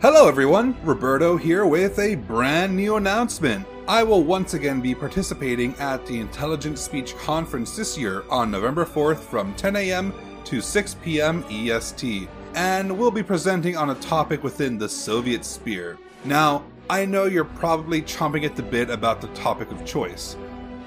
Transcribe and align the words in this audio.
Hello, 0.00 0.28
everyone. 0.28 0.76
Roberto 0.84 1.36
here 1.36 1.66
with 1.66 1.98
a 1.98 2.14
brand 2.14 2.76
new 2.76 2.94
announcement. 2.94 3.66
I 3.88 4.04
will 4.04 4.22
once 4.22 4.54
again 4.54 4.80
be 4.80 4.94
participating 4.94 5.74
at 5.80 6.06
the 6.06 6.20
Intelligent 6.20 6.78
Speech 6.78 7.16
Conference 7.16 7.74
this 7.76 7.98
year 7.98 8.22
on 8.30 8.48
November 8.48 8.84
4th 8.84 9.18
from 9.18 9.56
10 9.56 9.74
a.m. 9.74 10.14
to 10.44 10.60
6 10.60 10.94
p.m. 11.02 11.44
EST, 11.50 12.28
and 12.54 12.96
we'll 12.96 13.10
be 13.10 13.24
presenting 13.24 13.76
on 13.76 13.90
a 13.90 13.96
topic 13.96 14.44
within 14.44 14.78
the 14.78 14.88
Soviet 14.88 15.44
sphere. 15.44 15.98
Now, 16.24 16.62
I 16.88 17.04
know 17.04 17.24
you're 17.24 17.44
probably 17.44 18.00
chomping 18.00 18.44
at 18.44 18.54
the 18.54 18.62
bit 18.62 18.90
about 18.90 19.20
the 19.20 19.26
topic 19.28 19.72
of 19.72 19.84
choice, 19.84 20.36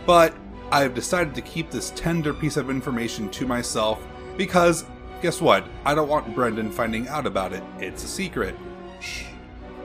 but 0.05 0.33
I 0.71 0.83
have 0.83 0.93
decided 0.93 1.35
to 1.35 1.41
keep 1.41 1.69
this 1.69 1.91
tender 1.97 2.33
piece 2.33 2.55
of 2.55 2.69
information 2.69 3.29
to 3.31 3.45
myself 3.45 4.07
because, 4.37 4.85
guess 5.21 5.41
what? 5.41 5.65
I 5.83 5.95
don't 5.95 6.07
want 6.07 6.33
Brendan 6.33 6.71
finding 6.71 7.09
out 7.09 7.27
about 7.27 7.51
it. 7.51 7.63
It's 7.77 8.05
a 8.05 8.07
secret. 8.07 8.55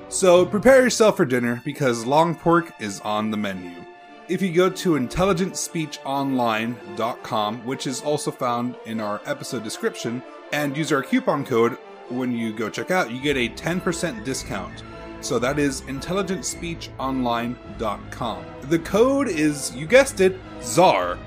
So 0.09 0.47
prepare 0.47 0.83
yourself 0.83 1.17
for 1.17 1.25
dinner 1.25 1.63
because 1.65 2.07
long 2.07 2.35
pork 2.35 2.73
is 2.81 3.01
on 3.01 3.31
the 3.31 3.37
menu. 3.37 3.85
If 4.29 4.43
you 4.43 4.53
go 4.53 4.69
to 4.71 4.91
intelligentspeechonline.com, 4.93 7.67
which 7.67 7.87
is 7.87 8.03
also 8.03 8.31
found 8.31 8.77
in 8.87 9.01
our 9.01 9.21
episode 9.25 9.63
description, 9.63 10.23
and 10.53 10.77
use 10.77 10.93
our 10.93 11.03
coupon 11.03 11.45
code 11.45 11.79
when 12.09 12.33
you 12.33 12.53
go 12.53 12.69
check 12.71 12.91
out, 12.91 13.11
you 13.11 13.21
get 13.21 13.37
a 13.37 13.49
10% 13.49 14.25
discount. 14.25 14.83
So 15.21 15.39
that 15.39 15.59
is 15.59 15.83
intelligentspeechonline.com. 15.83 18.45
The 18.63 18.79
code 18.79 19.29
is, 19.29 19.75
you 19.75 19.87
guessed 19.87 20.21
it, 20.21 20.39
ZAR, 20.63 21.19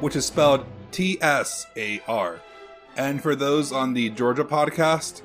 which 0.00 0.16
is 0.16 0.26
spelled 0.26 0.66
T 0.90 1.18
S 1.20 1.66
A 1.76 2.00
R. 2.06 2.40
And 2.96 3.22
for 3.22 3.34
those 3.34 3.72
on 3.72 3.94
the 3.94 4.10
Georgia 4.10 4.44
podcast, 4.44 5.22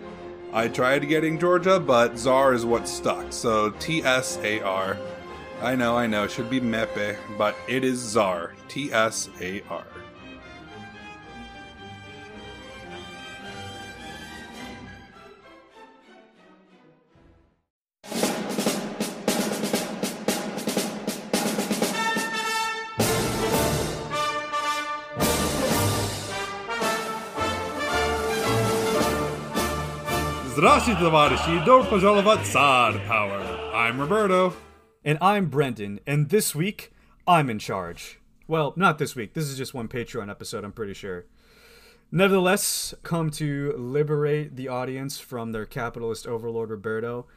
I 0.53 0.67
tried 0.67 1.09
getting 1.09 1.39
Georgia, 1.39 1.79
but 1.79 2.15
ZAR 2.15 2.53
is 2.53 2.63
what 2.63 2.87
stuck. 2.87 3.33
So 3.33 3.71
T 3.71 4.03
S 4.03 4.37
A 4.43 4.61
R. 4.61 4.99
I 5.63 5.75
know, 5.75 5.97
I 5.97 6.05
know, 6.05 6.25
it 6.25 6.31
should 6.31 6.49
be 6.49 6.61
Mepe, 6.61 7.17
but 7.39 7.55
it 7.67 7.83
is 7.83 7.97
ZAR. 7.97 8.53
T 8.67 8.93
S 8.93 9.29
A 9.41 9.63
R. 9.67 9.83
Odyssey 30.73 30.95
to 30.95 31.03
the 31.03 31.11
Odyssey, 31.11 31.63
don't 31.65 32.45
sod 32.45 32.99
power. 33.03 33.39
I'm 33.75 34.01
Roberto. 34.01 34.55
And 35.05 35.19
I'm 35.21 35.45
Brendan, 35.45 35.99
and 36.07 36.29
this 36.29 36.55
week, 36.55 36.91
I'm 37.27 37.47
in 37.51 37.59
charge. 37.59 38.19
Well, 38.47 38.73
not 38.75 38.97
this 38.97 39.15
week. 39.15 39.35
This 39.35 39.43
is 39.43 39.55
just 39.55 39.75
one 39.75 39.87
Patreon 39.87 40.31
episode, 40.31 40.63
I'm 40.63 40.71
pretty 40.71 40.95
sure. 40.95 41.25
Nevertheless, 42.11 42.95
come 43.03 43.29
to 43.31 43.75
liberate 43.77 44.55
the 44.55 44.67
audience 44.67 45.19
from 45.19 45.51
their 45.51 45.67
capitalist 45.67 46.25
overlord 46.25 46.71
Roberto, 46.71 47.27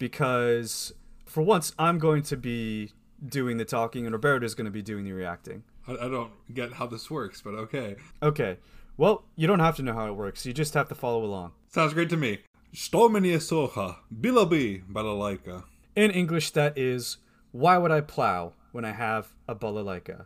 because 0.00 0.92
for 1.26 1.42
once, 1.42 1.72
I'm 1.78 2.00
going 2.00 2.24
to 2.24 2.36
be 2.36 2.90
doing 3.24 3.56
the 3.58 3.64
talking, 3.64 4.04
and 4.04 4.12
Roberto 4.12 4.44
is 4.44 4.56
going 4.56 4.64
to 4.64 4.72
be 4.72 4.82
doing 4.82 5.04
the 5.04 5.12
reacting. 5.12 5.62
I, 5.86 6.08
don't 6.08 6.32
get 6.52 6.72
how 6.72 6.88
this 6.88 7.08
works, 7.08 7.40
but 7.40 7.54
okay. 7.54 7.94
Okay. 8.20 8.58
Well, 8.96 9.26
you 9.36 9.46
don't 9.46 9.60
have 9.60 9.76
to 9.76 9.82
know 9.82 9.94
how 9.94 10.08
it 10.08 10.16
works. 10.16 10.44
You 10.44 10.52
just 10.52 10.74
have 10.74 10.88
to 10.88 10.96
follow 10.96 11.24
along. 11.24 11.52
Sounds 11.68 11.94
great 11.94 12.10
to 12.10 12.16
me. 12.16 12.40
Что 12.73 13.09
мне 13.09 13.39
соха? 13.39 13.97
Bilabi 14.13 14.83
balalaika. 14.85 15.63
In 15.95 16.11
English, 16.11 16.51
that 16.51 16.77
is, 16.77 17.17
why 17.51 17.77
would 17.77 17.91
I 17.91 18.01
plow 18.01 18.53
when 18.71 18.83
I 18.83 18.91
have 18.91 19.33
a 19.47 19.55
balalaika? 19.55 20.25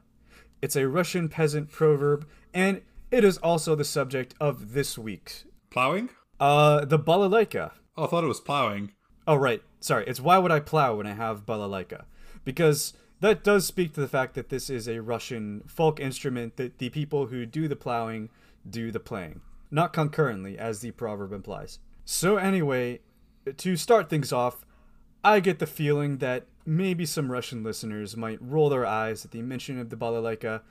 It's 0.61 0.75
a 0.75 0.87
Russian 0.87 1.29
peasant 1.29 1.71
proverb, 1.71 2.27
and 2.53 2.81
it 3.11 3.23
is 3.23 3.37
also 3.37 3.75
the 3.75 3.85
subject 3.85 4.33
of 4.39 4.73
this 4.73 4.97
week's. 4.97 5.45
Plowing? 5.69 6.09
Uh, 6.39 6.85
the 6.85 6.97
balalaika. 6.97 7.71
Oh, 7.95 8.05
I 8.05 8.07
thought 8.07 8.23
it 8.23 8.27
was 8.27 8.39
plowing. 8.39 8.93
Oh, 9.27 9.35
right. 9.35 9.61
Sorry. 9.79 10.05
It's 10.07 10.19
why 10.19 10.37
would 10.39 10.51
I 10.51 10.59
plow 10.59 10.95
when 10.95 11.05
I 11.05 11.13
have 11.13 11.45
balalaika? 11.45 12.05
Because 12.43 12.93
that 13.19 13.43
does 13.43 13.65
speak 13.65 13.93
to 13.93 14.01
the 14.01 14.07
fact 14.07 14.33
that 14.35 14.49
this 14.49 14.69
is 14.69 14.87
a 14.87 15.01
Russian 15.01 15.63
folk 15.67 15.99
instrument 15.99 16.57
that 16.57 16.79
the 16.79 16.89
people 16.89 17.27
who 17.27 17.45
do 17.45 17.67
the 17.67 17.75
plowing 17.75 18.29
do 18.67 18.91
the 18.91 18.99
playing. 18.99 19.41
Not 19.69 19.93
concurrently, 19.93 20.57
as 20.57 20.79
the 20.79 20.91
proverb 20.91 21.31
implies. 21.31 21.79
So, 22.04 22.36
anyway, 22.36 23.00
to 23.56 23.76
start 23.76 24.10
things 24.10 24.32
off, 24.32 24.64
I 25.22 25.40
get 25.40 25.58
the 25.58 25.66
feeling 25.66 26.18
that 26.18 26.46
maybe 26.66 27.06
some 27.06 27.32
Russian 27.32 27.62
listeners 27.62 28.16
might 28.16 28.38
roll 28.40 28.68
their 28.68 28.86
eyes 28.86 29.24
at 29.24 29.30
the 29.30 29.42
mention 29.42 29.78
of 29.78 29.90
the 29.90 29.96
balalaika, 29.96 30.62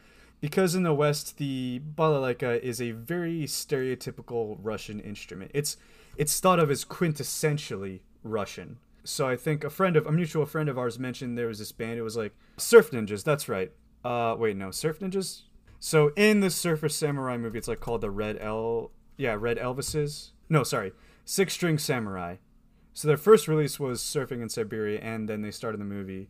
because 0.41 0.75
in 0.75 0.83
the 0.83 0.93
West, 0.93 1.37
the 1.37 1.81
balalaika 1.95 2.59
is 2.61 2.81
a 2.81 2.91
very 2.91 3.43
stereotypical 3.43 4.57
Russian 4.61 4.99
instrument. 4.99 5.51
It's 5.53 5.77
it's 6.17 6.39
thought 6.39 6.59
of 6.59 6.69
as 6.69 6.85
quintessentially 6.85 8.01
Russian. 8.23 8.77
So 9.03 9.27
I 9.27 9.35
think 9.35 9.63
a 9.63 9.69
friend 9.69 9.95
of 9.95 10.05
a 10.05 10.11
mutual 10.11 10.45
friend 10.45 10.69
of 10.69 10.77
ours 10.77 10.99
mentioned 10.99 11.37
there 11.37 11.47
was 11.47 11.59
this 11.59 11.71
band. 11.71 11.97
It 11.97 12.03
was 12.03 12.17
like 12.17 12.33
Surf 12.57 12.91
Ninjas. 12.91 13.23
That's 13.23 13.49
right. 13.49 13.71
Uh, 14.03 14.35
wait, 14.37 14.55
no, 14.55 14.69
Surf 14.69 14.99
Ninjas. 14.99 15.43
So 15.79 16.11
in 16.15 16.41
the 16.41 16.49
Surfer 16.49 16.89
Samurai 16.89 17.37
movie, 17.37 17.57
it's 17.57 17.67
like 17.67 17.79
called 17.79 18.01
the 18.01 18.11
Red 18.11 18.37
El. 18.39 18.91
Yeah, 19.17 19.35
Red 19.39 19.57
Elvises. 19.57 20.32
No, 20.49 20.63
sorry, 20.63 20.93
Six 21.25 21.53
String 21.53 21.77
Samurai. 21.77 22.37
So 22.93 23.07
their 23.07 23.17
first 23.17 23.47
release 23.47 23.79
was 23.79 24.01
Surfing 24.01 24.41
in 24.41 24.49
Siberia, 24.49 24.99
and 24.99 25.27
then 25.27 25.41
they 25.41 25.51
started 25.51 25.79
the 25.79 25.85
movie 25.85 26.29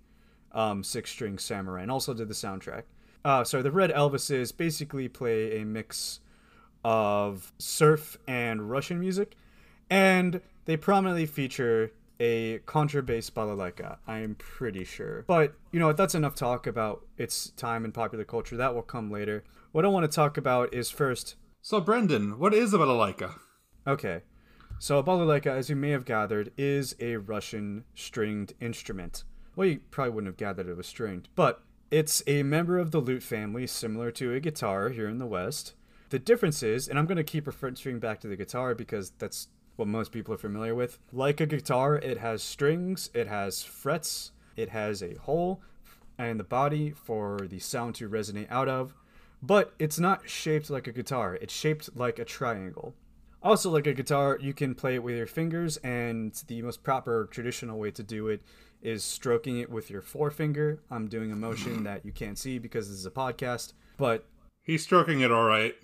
um, 0.53 0.83
Six 0.83 1.11
String 1.11 1.37
Samurai, 1.37 1.81
and 1.81 1.91
also 1.91 2.13
did 2.13 2.29
the 2.29 2.33
soundtrack. 2.33 2.83
Uh, 3.25 3.43
so 3.43 3.61
the 3.61 3.71
Red 3.71 3.91
Elvises 3.91 4.55
basically 4.55 5.07
play 5.07 5.61
a 5.61 5.65
mix 5.65 6.19
of 6.83 7.53
surf 7.57 8.17
and 8.27 8.69
Russian 8.69 8.99
music, 8.99 9.35
and 9.89 10.41
they 10.65 10.77
prominently 10.77 11.25
feature 11.25 11.91
a 12.19 12.59
contrabass 12.59 13.31
balalaika. 13.31 13.97
I'm 14.07 14.35
pretty 14.35 14.83
sure. 14.83 15.23
But 15.27 15.55
you 15.71 15.79
know? 15.79 15.91
That's 15.93 16.15
enough 16.15 16.35
talk 16.35 16.67
about 16.67 17.05
its 17.17 17.49
time 17.51 17.85
in 17.85 17.91
popular 17.91 18.23
culture. 18.23 18.55
That 18.55 18.73
will 18.73 18.81
come 18.81 19.11
later. 19.11 19.43
What 19.71 19.85
I 19.85 19.89
want 19.89 20.09
to 20.09 20.15
talk 20.15 20.37
about 20.37 20.73
is 20.73 20.89
first. 20.89 21.35
So, 21.61 21.81
Brendan, 21.81 22.39
what 22.39 22.53
is 22.53 22.73
a 22.73 22.77
balalaika? 22.77 23.39
Okay. 23.87 24.21
So, 24.79 24.97
a 24.97 25.03
balalaika, 25.03 25.47
as 25.47 25.69
you 25.69 25.75
may 25.75 25.91
have 25.91 26.05
gathered, 26.05 26.51
is 26.57 26.95
a 26.99 27.17
Russian 27.17 27.85
stringed 27.95 28.53
instrument. 28.59 29.23
Well, 29.55 29.67
you 29.67 29.81
probably 29.91 30.11
wouldn't 30.11 30.29
have 30.29 30.37
gathered 30.37 30.67
it 30.67 30.75
was 30.75 30.87
stringed, 30.87 31.29
but 31.35 31.61
it's 31.91 32.23
a 32.25 32.43
member 32.43 32.79
of 32.79 32.91
the 32.91 32.99
lute 32.99 33.23
family, 33.23 33.67
similar 33.67 34.11
to 34.11 34.33
a 34.33 34.39
guitar 34.39 34.89
here 34.89 35.07
in 35.07 35.19
the 35.19 35.25
West. 35.25 35.73
The 36.09 36.19
difference 36.19 36.63
is, 36.63 36.87
and 36.87 36.97
I'm 36.97 37.05
going 37.05 37.17
to 37.17 37.23
keep 37.23 37.47
referring 37.47 37.99
back 37.99 38.19
to 38.21 38.27
the 38.27 38.35
guitar 38.35 38.75
because 38.75 39.11
that's 39.19 39.47
what 39.75 39.87
most 39.87 40.11
people 40.11 40.33
are 40.33 40.37
familiar 40.39 40.75
with. 40.75 40.99
Like 41.11 41.39
a 41.39 41.45
guitar, 41.45 41.95
it 41.95 42.17
has 42.17 42.43
strings, 42.43 43.09
it 43.13 43.27
has 43.27 43.63
frets, 43.63 44.31
it 44.55 44.69
has 44.69 45.01
a 45.01 45.15
hole 45.15 45.61
and 46.17 46.39
the 46.39 46.43
body 46.43 46.91
for 46.91 47.39
the 47.49 47.59
sound 47.59 47.95
to 47.95 48.09
resonate 48.09 48.51
out 48.51 48.69
of, 48.69 48.93
but 49.41 49.73
it's 49.79 49.99
not 49.99 50.29
shaped 50.29 50.69
like 50.69 50.87
a 50.87 50.91
guitar, 50.91 51.35
it's 51.35 51.53
shaped 51.53 51.95
like 51.95 52.19
a 52.19 52.25
triangle. 52.25 52.93
Also, 53.43 53.69
like 53.69 53.87
a 53.87 53.93
guitar, 53.93 54.37
you 54.41 54.53
can 54.53 54.73
play 54.73 54.95
it 54.95 55.03
with 55.03 55.17
your 55.17 55.27
fingers, 55.27 55.75
and 55.77 56.33
the 56.47 56.61
most 56.61 56.81
proper 56.81 57.27
traditional 57.29 57.77
way 57.77 57.91
to 57.91 58.01
do 58.01 58.29
it 58.29 58.41
is 58.81 59.03
stroking 59.03 59.59
it 59.59 59.69
with 59.69 59.89
your 59.89 60.01
forefinger. 60.01 60.81
I'm 60.89 61.07
doing 61.07 61.31
a 61.31 61.35
motion 61.35 61.83
that 61.83 62.05
you 62.05 62.11
can't 62.13 62.37
see 62.37 62.57
because 62.57 62.89
this 62.89 62.97
is 62.97 63.05
a 63.05 63.11
podcast, 63.11 63.73
but 63.97 64.25
He's 64.61 64.81
stroking 64.81 65.19
it 65.19 65.31
all 65.31 65.43
right. 65.43 65.75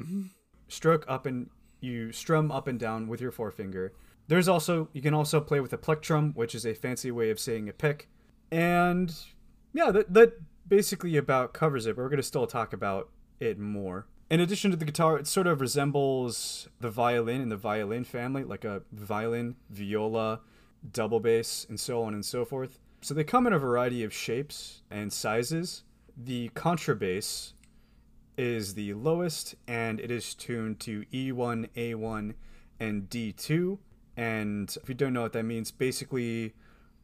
stroke 0.69 1.03
up 1.07 1.25
and 1.25 1.49
you 1.81 2.13
strum 2.13 2.49
up 2.49 2.67
and 2.67 2.79
down 2.79 3.07
with 3.07 3.19
your 3.19 3.31
forefinger. 3.31 3.91
There's 4.29 4.47
also 4.47 4.87
you 4.93 5.01
can 5.01 5.13
also 5.13 5.41
play 5.41 5.59
with 5.59 5.73
a 5.73 5.77
plectrum, 5.77 6.33
which 6.35 6.55
is 6.55 6.65
a 6.65 6.73
fancy 6.73 7.11
way 7.11 7.29
of 7.29 7.39
saying 7.39 7.67
a 7.67 7.73
pick. 7.73 8.07
And 8.51 9.13
yeah, 9.73 9.91
that 9.91 10.13
that 10.13 10.33
basically 10.67 11.17
about 11.17 11.53
covers 11.53 11.85
it, 11.85 11.95
but 11.95 12.03
we're 12.03 12.09
gonna 12.09 12.23
still 12.23 12.47
talk 12.47 12.71
about 12.71 13.09
it 13.39 13.59
more. 13.59 14.07
In 14.29 14.39
addition 14.39 14.69
to 14.69 14.77
the 14.77 14.85
guitar, 14.85 15.17
it 15.17 15.25
sort 15.25 15.47
of 15.47 15.59
resembles 15.59 16.69
the 16.79 16.91
violin 16.91 17.41
in 17.41 17.49
the 17.49 17.57
violin 17.57 18.03
family, 18.03 18.43
like 18.43 18.63
a 18.63 18.83
violin, 18.91 19.55
viola, 19.71 20.41
double 20.93 21.19
bass, 21.19 21.65
and 21.67 21.79
so 21.79 22.03
on 22.03 22.13
and 22.13 22.23
so 22.23 22.45
forth. 22.45 22.77
So 23.01 23.15
they 23.15 23.23
come 23.23 23.47
in 23.47 23.53
a 23.53 23.59
variety 23.59 24.03
of 24.03 24.13
shapes 24.13 24.83
and 24.91 25.11
sizes. 25.11 25.83
The 26.15 26.49
contrabass 26.49 27.53
is 28.37 28.75
the 28.75 28.93
lowest, 28.93 29.55
and 29.67 29.99
it 29.99 30.11
is 30.11 30.35
tuned 30.35 30.79
to 30.81 31.05
E1, 31.11 31.69
A1, 31.75 32.35
and 32.79 33.09
D2. 33.09 33.79
And 34.15 34.77
if 34.83 34.89
you 34.89 34.95
don't 34.95 35.13
know 35.13 35.23
what 35.23 35.33
that 35.33 35.43
means, 35.43 35.71
basically 35.71 36.53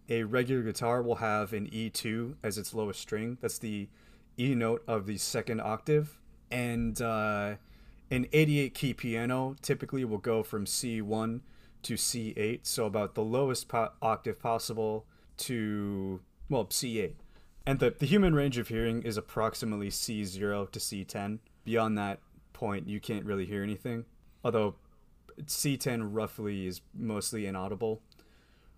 a 0.10 0.24
regular 0.24 0.62
guitar 0.62 1.02
will 1.02 1.16
have 1.16 1.54
an 1.54 1.68
E2 1.70 2.36
as 2.44 2.60
its 2.60 2.76
lowest 2.76 3.00
string. 3.00 3.40
That's 3.42 3.58
the 3.58 3.90
E 4.38 4.54
note 4.54 4.84
of 4.88 5.08
the 5.08 5.18
second 5.18 5.62
octave. 5.62 6.20
And 6.52 7.02
uh, 7.02 7.56
an 8.12 8.28
88 8.32 8.74
key 8.74 8.94
piano 8.94 9.56
typically 9.62 10.06
will 10.06 10.18
go 10.18 10.44
from 10.44 10.66
C1 10.66 11.42
to 11.84 11.94
C8, 11.94 12.60
so 12.64 12.86
about 12.86 13.14
the 13.16 13.24
lowest 13.24 13.68
po- 13.68 13.92
octave 14.02 14.40
possible 14.40 15.06
to, 15.38 16.22
well, 16.50 16.66
C8. 16.66 17.14
And 17.66 17.80
the, 17.80 17.96
the 17.98 18.06
human 18.06 18.36
range 18.36 18.58
of 18.58 18.68
hearing 18.68 19.02
is 19.04 19.18
approximately 19.18 19.90
C0 19.90 20.72
to 20.72 20.80
C10. 20.80 21.40
Beyond 21.64 21.98
that 21.98 22.20
point, 22.54 22.88
you 22.88 23.00
can't 23.00 23.26
really 23.26 23.46
hear 23.46 23.64
anything. 23.64 24.06
Although 24.44 24.76
C10 25.44 26.10
roughly 26.12 26.68
is 26.68 26.82
mostly 26.94 27.46
inaudible. 27.46 28.02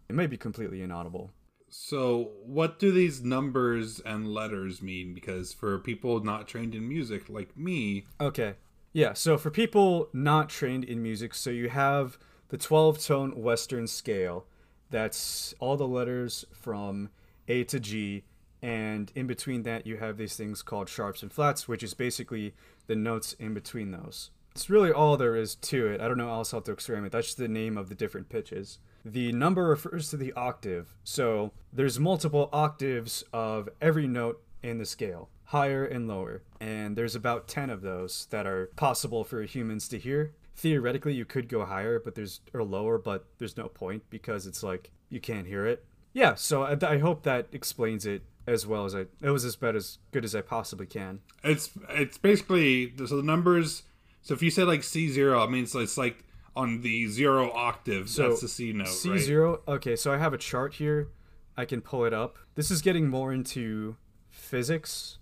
It 0.10 0.16
may 0.16 0.28
be 0.28 0.38
completely 0.38 0.82
inaudible. 0.82 1.32
So, 1.70 2.32
what 2.46 2.80
do 2.80 2.92
these 2.92 3.24
numbers 3.24 4.00
and 4.00 4.28
letters 4.28 4.82
mean? 4.82 5.14
Because 5.14 5.54
for 5.54 5.78
people 5.80 6.24
not 6.24 6.48
trained 6.48 6.74
in 6.74 6.88
music 6.88 7.30
like 7.30 7.58
me, 7.58 8.06
Okay. 8.22 8.56
Yeah, 8.94 9.14
so 9.14 9.38
for 9.38 9.52
people 9.52 10.10
not 10.12 10.50
trained 10.50 10.84
in 10.84 11.04
music, 11.04 11.36
so 11.36 11.50
you 11.52 11.70
have 11.70 12.18
the 12.50 12.58
12 12.58 13.00
tone 13.04 13.42
Western 13.42 13.86
scale. 13.86 14.46
That's 14.90 15.54
all 15.60 15.78
the 15.78 15.88
letters 15.88 16.46
from 16.52 17.10
A 17.48 17.64
to 17.66 17.80
G. 17.80 18.24
And 18.62 19.12
in 19.14 19.28
between 19.28 19.64
that, 19.64 19.86
you 19.86 19.98
have 19.98 20.18
these 20.18 20.36
things 20.36 20.64
called 20.64 20.90
sharps 20.90 21.22
and 21.22 21.32
flats, 21.32 21.68
which 21.68 21.84
is 21.84 21.94
basically 21.94 22.56
the 22.88 22.96
notes 22.96 23.34
in 23.34 23.54
between 23.54 23.92
those. 23.92 24.32
It's 24.56 24.70
really 24.70 24.92
all 24.92 25.18
there 25.18 25.36
is 25.36 25.54
to 25.54 25.86
it. 25.88 26.02
I 26.02 26.08
don't 26.08 26.18
know 26.18 26.30
else 26.30 26.52
how 26.52 26.62
to 26.62 26.72
explain 26.72 27.06
it. 27.06 27.12
That's 27.12 27.28
just 27.28 27.38
the 27.38 27.48
name 27.48 27.78
of 27.78 27.90
the 27.90 27.96
different 27.96 28.30
pitches. 28.30 28.80
The 29.12 29.32
number 29.32 29.66
refers 29.66 30.10
to 30.10 30.18
the 30.18 30.34
octave. 30.34 30.96
So 31.04 31.52
there's 31.72 32.00
multiple 32.00 32.50
octaves 32.52 33.24
of 33.32 33.70
every 33.82 34.08
note 34.08 34.44
in 34.62 34.78
the 34.78 34.86
scale, 34.86 35.30
higher 35.46 35.86
and 35.86 36.08
lower. 36.08 36.44
And 36.60 36.98
there's 36.98 37.16
about 37.16 37.48
10 37.48 37.70
of 37.70 37.82
those 37.82 38.28
that 38.32 38.46
are 38.46 38.68
possible 38.76 39.24
for 39.24 39.42
humans 39.44 39.88
to 39.90 40.00
hear. 40.00 40.34
Theoretically, 40.56 41.14
you 41.14 41.24
could 41.24 41.48
go 41.48 41.66
higher, 41.66 42.00
but 42.00 42.16
there's 42.16 42.42
or 42.54 42.64
lower, 42.64 42.98
but 42.98 43.26
there's 43.38 43.58
no 43.58 43.68
point 43.68 44.04
because 44.10 44.48
it's 44.48 44.64
like 44.64 44.92
you 45.10 45.20
can't 45.20 45.48
hear 45.48 45.66
it. 45.66 45.86
Yeah, 46.14 46.34
so 46.36 46.64
I, 46.64 46.78
I 46.82 46.98
hope 46.98 47.24
that 47.24 47.48
explains 47.52 48.06
it 48.06 48.24
as 48.48 48.66
well 48.66 48.86
as 48.86 48.96
I. 48.96 49.06
It 49.22 49.30
was 49.30 49.46
as 49.46 49.56
bad 49.56 49.76
as 49.76 50.00
good 50.12 50.26
as 50.26 50.34
I 50.34 50.42
possibly 50.42 50.88
can. 50.88 51.20
it's 51.44 51.70
it's 51.90 52.18
basically 52.18 52.94
so 52.98 53.18
the 53.18 53.24
numbers. 53.24 53.84
So 54.24 54.34
if 54.34 54.42
you 54.42 54.50
say 54.50 54.64
like 54.64 54.84
C 54.84 55.10
zero, 55.10 55.44
I 55.44 55.48
mean 55.48 55.66
it's 55.66 55.98
like 55.98 56.24
on 56.58 56.82
the 56.82 57.08
zero 57.08 57.52
octave. 57.52 58.10
So 58.10 58.30
that's 58.30 58.42
the 58.42 58.48
C 58.48 58.74
note, 58.74 58.88
C 58.88 59.12
right? 59.12 59.20
zero. 59.20 59.62
Okay, 59.68 59.96
so 59.96 60.12
I 60.12 60.18
have 60.18 60.34
a 60.34 60.38
chart 60.40 60.74
here. 60.74 61.10
I 61.56 61.66
can 61.66 61.82
pull 61.82 62.04
it 62.04 62.14
up. 62.14 62.38
This 62.56 62.72
is 62.72 62.82
getting 62.82 63.08
more 63.08 63.32
into 63.32 63.96
physics 64.30 65.20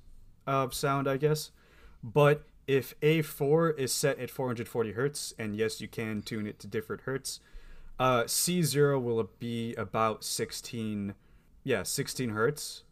of 0.47 0.73
sound, 0.73 1.09
I 1.09 1.17
guess. 1.17 1.51
But 2.01 2.45
if 2.67 2.97
A4 3.01 3.77
is 3.77 3.93
set 3.93 4.17
at 4.17 4.29
440 4.29 4.93
hertz, 4.93 5.33
and 5.37 5.55
yes, 5.55 5.81
you 5.81 5.89
can 5.89 6.21
tune 6.21 6.47
it 6.47 6.57
to 6.59 6.67
different 6.67 7.01
hertz, 7.03 7.41
uh, 7.99 8.23
C0 8.23 9.01
will 9.01 9.29
be 9.37 9.75
about 9.75 10.23
16, 10.23 11.15
yeah, 11.63 11.83
16 11.83 12.29
hertz. 12.29 12.83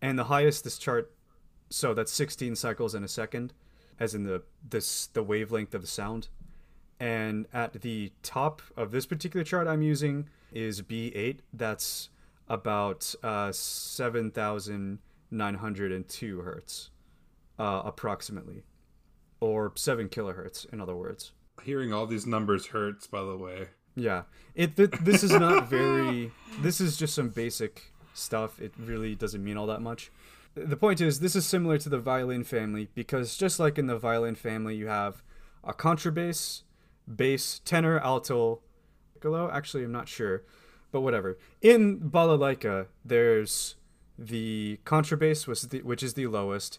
And 0.00 0.18
the 0.18 0.24
highest 0.24 0.62
this 0.62 0.78
chart, 0.78 1.12
so 1.68 1.94
that's 1.94 2.12
16 2.12 2.54
cycles 2.54 2.94
in 2.94 3.02
a 3.02 3.08
second, 3.08 3.52
as 3.98 4.14
in 4.14 4.22
the 4.24 4.42
this 4.68 5.06
the 5.08 5.22
wavelength 5.22 5.74
of 5.74 5.80
the 5.80 5.86
sound. 5.88 6.28
And 7.02 7.46
at 7.52 7.82
the 7.82 8.12
top 8.22 8.62
of 8.76 8.92
this 8.92 9.06
particular 9.06 9.42
chart 9.42 9.66
I'm 9.66 9.82
using 9.82 10.28
is 10.52 10.82
B8. 10.82 11.38
That's 11.52 12.10
about 12.48 13.12
uh, 13.24 13.50
7,902 13.50 16.40
hertz, 16.42 16.90
uh, 17.58 17.82
approximately, 17.84 18.62
or 19.40 19.72
7 19.74 20.08
kilohertz, 20.10 20.72
in 20.72 20.80
other 20.80 20.94
words. 20.94 21.32
Hearing 21.64 21.92
all 21.92 22.06
these 22.06 22.24
numbers 22.24 22.66
hurts. 22.66 23.08
By 23.08 23.24
the 23.24 23.36
way, 23.36 23.70
Yeah, 23.96 24.22
it 24.54 24.76
th- 24.76 24.92
this 25.02 25.24
is 25.24 25.32
not 25.32 25.68
very. 25.68 26.30
This 26.60 26.80
is 26.80 26.96
just 26.96 27.16
some 27.16 27.30
basic 27.30 27.92
stuff. 28.14 28.60
It 28.60 28.74
really 28.78 29.16
doesn't 29.16 29.42
mean 29.42 29.56
all 29.56 29.66
that 29.66 29.82
much. 29.82 30.12
The 30.54 30.76
point 30.76 31.00
is, 31.00 31.18
this 31.18 31.34
is 31.34 31.44
similar 31.46 31.78
to 31.78 31.88
the 31.88 31.98
violin 31.98 32.44
family 32.44 32.90
because 32.94 33.36
just 33.36 33.58
like 33.58 33.76
in 33.78 33.88
the 33.88 33.98
violin 33.98 34.36
family, 34.36 34.76
you 34.76 34.86
have 34.86 35.24
a 35.64 35.72
contrabass, 35.72 36.62
bass, 37.06 37.60
tenor, 37.64 37.98
alto, 38.00 38.60
piccolo. 39.14 39.50
Actually, 39.50 39.84
I'm 39.84 39.92
not 39.92 40.08
sure, 40.08 40.42
but 40.90 41.00
whatever. 41.00 41.38
In 41.60 42.00
balalaika, 42.00 42.86
there's 43.04 43.76
the 44.18 44.78
contrabass, 44.84 45.46
which 45.46 45.62
is 45.62 45.68
the, 45.68 45.82
which 45.82 46.02
is 46.02 46.14
the 46.14 46.26
lowest, 46.26 46.78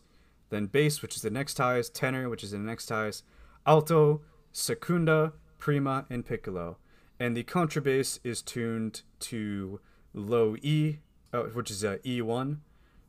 then 0.50 0.68
bass, 0.68 1.02
which 1.02 1.16
is 1.16 1.22
the 1.22 1.30
next 1.30 1.58
highest, 1.58 1.96
tenor, 1.96 2.30
which 2.30 2.44
is 2.44 2.52
the 2.52 2.58
next 2.58 2.90
highest, 2.90 3.24
alto, 3.66 4.22
secunda, 4.52 5.34
prima, 5.58 6.06
and 6.10 6.25
piccolo. 6.25 6.78
And 7.20 7.38
the 7.38 7.44
contrabass 7.44 8.20
is 8.24 8.42
tuned 8.42 9.02
to 9.22 9.80
low 10.14 10.56
E, 10.62 10.98
uh, 11.31 11.44
which 11.44 11.72
is 11.72 11.84
a 11.84 11.98
E1. 12.00 12.58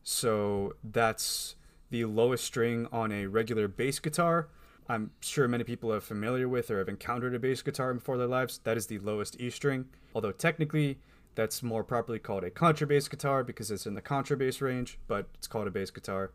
So 0.03 0.75
that's 0.83 1.57
the 1.91 2.05
lowest 2.05 2.45
string 2.45 2.87
on 2.93 3.13
a 3.13 3.27
regular 3.27 3.69
bass 3.69 3.99
guitar. 3.99 4.49
I'm 4.89 5.13
sure 5.21 5.49
many 5.49 5.65
people 5.65 5.93
are 5.93 6.01
familiar 6.01 6.49
with 6.49 6.71
or 6.71 6.79
have 6.79 6.89
encountered 6.89 7.35
a 7.35 7.39
bass 7.39 7.63
guitar 7.63 7.95
before 7.95 8.19
their 8.19 8.27
lives. 8.27 8.61
That 8.65 8.77
is 8.77 8.87
the 8.87 8.99
lowest 8.99 9.41
E 9.41 9.49
string. 9.51 9.87
Although 10.15 10.33
technically, 10.33 10.99
that's 11.35 11.63
more 11.63 11.83
properly 11.83 12.19
called 12.19 12.45
a 12.45 12.51
contrabass 12.51 13.09
guitar 13.09 13.43
because 13.43 13.71
it's 13.71 13.87
in 13.87 13.95
the 13.95 14.03
contrabass 14.03 14.61
range, 14.61 14.99
but 15.07 15.29
it's 15.35 15.47
called 15.47 15.67
a 15.67 15.71
bass 15.71 15.91
guitar. 15.91 16.33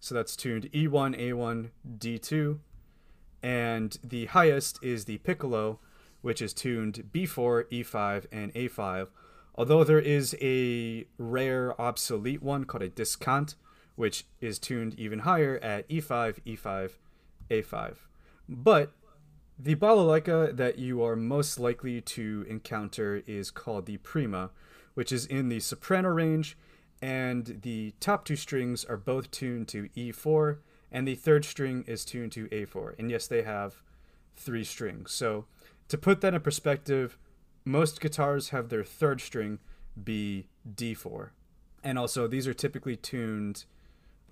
So 0.00 0.14
that's 0.14 0.36
tuned 0.36 0.66
E 0.72 0.86
E1, 0.86 1.18
A1, 1.20 1.70
D2. 1.98 2.58
And 3.42 3.98
the 4.02 4.26
highest 4.26 4.78
is 4.82 5.04
the 5.04 5.18
piccolo, 5.18 5.78
which 6.22 6.40
is 6.40 6.54
tuned 6.54 7.10
B4, 7.12 7.64
E5, 7.70 8.26
and 8.32 8.52
A5. 8.54 9.08
Although 9.54 9.84
there 9.84 10.00
is 10.00 10.34
a 10.40 11.06
rare 11.18 11.78
obsolete 11.80 12.42
one 12.42 12.64
called 12.64 12.82
a 12.82 12.88
discant, 12.88 13.54
which 13.94 14.24
is 14.40 14.58
tuned 14.58 14.94
even 14.98 15.20
higher 15.20 15.58
at 15.62 15.84
E 15.88 16.00
E5, 16.00 16.40
E5, 16.46 16.90
A5. 17.50 17.96
But 18.48 18.92
the 19.58 19.74
balalaika 19.74 20.56
that 20.56 20.78
you 20.78 21.02
are 21.02 21.16
most 21.16 21.58
likely 21.58 22.00
to 22.00 22.44
encounter 22.48 23.22
is 23.26 23.50
called 23.50 23.86
the 23.86 23.96
prima, 23.98 24.50
which 24.94 25.12
is 25.12 25.26
in 25.26 25.48
the 25.48 25.60
soprano 25.60 26.08
range, 26.08 26.56
and 27.00 27.60
the 27.62 27.94
top 28.00 28.24
two 28.24 28.36
strings 28.36 28.84
are 28.84 28.96
both 28.96 29.30
tuned 29.30 29.68
to 29.68 29.88
E4, 29.96 30.58
and 30.92 31.06
the 31.06 31.14
third 31.14 31.44
string 31.44 31.84
is 31.86 32.04
tuned 32.04 32.32
to 32.32 32.48
A4. 32.48 32.98
And 32.98 33.10
yes, 33.10 33.26
they 33.26 33.42
have 33.42 33.82
three 34.36 34.64
strings. 34.64 35.12
So 35.12 35.46
to 35.88 35.98
put 35.98 36.20
that 36.20 36.34
in 36.34 36.40
perspective, 36.40 37.18
most 37.64 38.00
guitars 38.00 38.50
have 38.50 38.68
their 38.68 38.84
third 38.84 39.20
string 39.20 39.58
be 40.02 40.48
D4. 40.74 41.30
And 41.82 41.98
also, 41.98 42.26
these 42.26 42.46
are 42.46 42.54
typically 42.54 42.96
tuned 42.96 43.64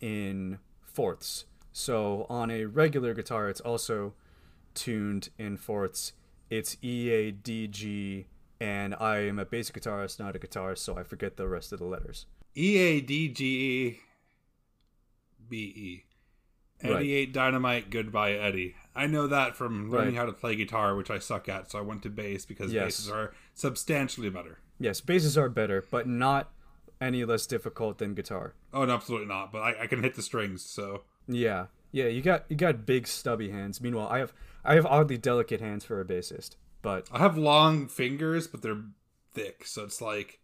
in 0.01 0.59
fourths. 0.83 1.45
So 1.85 2.25
on 2.31 2.53
a 2.53 2.67
regular 2.67 3.15
guitar, 3.15 3.49
it's 3.49 3.61
also 3.61 4.15
tuned 4.75 5.31
in 5.39 5.57
fourths. 5.57 6.13
It's 6.49 6.77
E, 6.85 7.11
A, 7.11 7.33
D, 7.33 7.67
G, 7.67 8.27
and 8.61 8.95
I 8.95 9.19
am 9.27 9.41
a 9.41 9.45
bass 9.45 9.73
guitarist, 9.73 10.21
not 10.21 10.37
a 10.37 10.39
guitarist, 10.39 10.79
so 10.79 10.97
I 10.97 11.03
forget 11.03 11.37
the 11.37 11.49
rest 11.49 11.73
of 11.73 11.81
the 11.81 11.85
letters. 11.85 12.27
E 12.57 12.77
A 12.79 13.01
D 13.01 13.29
G 13.29 13.45
E 13.89 14.01
B 15.49 15.57
E. 15.59 16.05
Right. 16.85 17.01
88 17.01 17.33
Dynamite, 17.33 17.91
Goodbye 17.91 18.33
Eddie. 18.35 18.77
I 18.95 19.09
know 19.09 19.27
that 19.27 19.57
from 19.57 19.91
learning 19.91 20.15
Right. 20.15 20.21
how 20.21 20.27
to 20.27 20.33
play 20.33 20.55
guitar, 20.55 20.95
which 20.95 21.11
I 21.11 21.19
suck 21.19 21.49
at, 21.49 21.73
so 21.73 21.79
I 21.81 21.83
went 21.83 22.03
to 22.05 22.11
bass 22.11 22.47
because 22.47 22.73
Yes. 22.73 22.85
basses 22.85 23.11
are 23.11 23.35
substantially 23.55 24.31
better. 24.31 24.59
Yes, 24.79 25.01
basses 25.01 25.37
are 25.37 25.49
better, 25.49 25.85
but 25.91 26.07
not 26.07 26.53
any 27.01 27.25
less 27.25 27.47
difficult 27.49 27.99
than 27.99 28.15
guitar. 28.15 28.55
Oh, 28.73 28.85
no, 28.85 28.95
absolutely 28.95 29.27
not. 29.27 29.51
But 29.51 29.63
I, 29.63 29.83
I 29.83 29.87
can 29.89 30.03
hit 30.05 30.15
the 30.15 30.23
strings, 30.23 30.63
so 30.65 31.03
Yeah, 31.27 31.67
yeah, 31.93 32.07
you 32.07 32.23
got 32.23 32.45
you 32.49 32.57
got 32.57 32.87
big 32.87 33.07
stubby 33.07 33.51
hands. 33.51 33.81
Meanwhile, 33.81 34.09
I 34.09 34.19
have 34.19 34.33
I 34.65 34.75
have 34.75 34.87
oddly 34.87 35.19
delicate 35.19 35.61
hands 35.61 35.85
for 35.85 36.01
a 36.01 36.05
bassist, 36.05 36.57
but 36.83 37.09
I 37.13 37.19
have 37.19 37.37
long 37.39 37.87
fingers, 37.89 38.47
but 38.47 38.63
they're 38.63 38.83
thick, 39.33 39.67
so 39.67 39.85
it's 39.85 40.01
like 40.01 40.41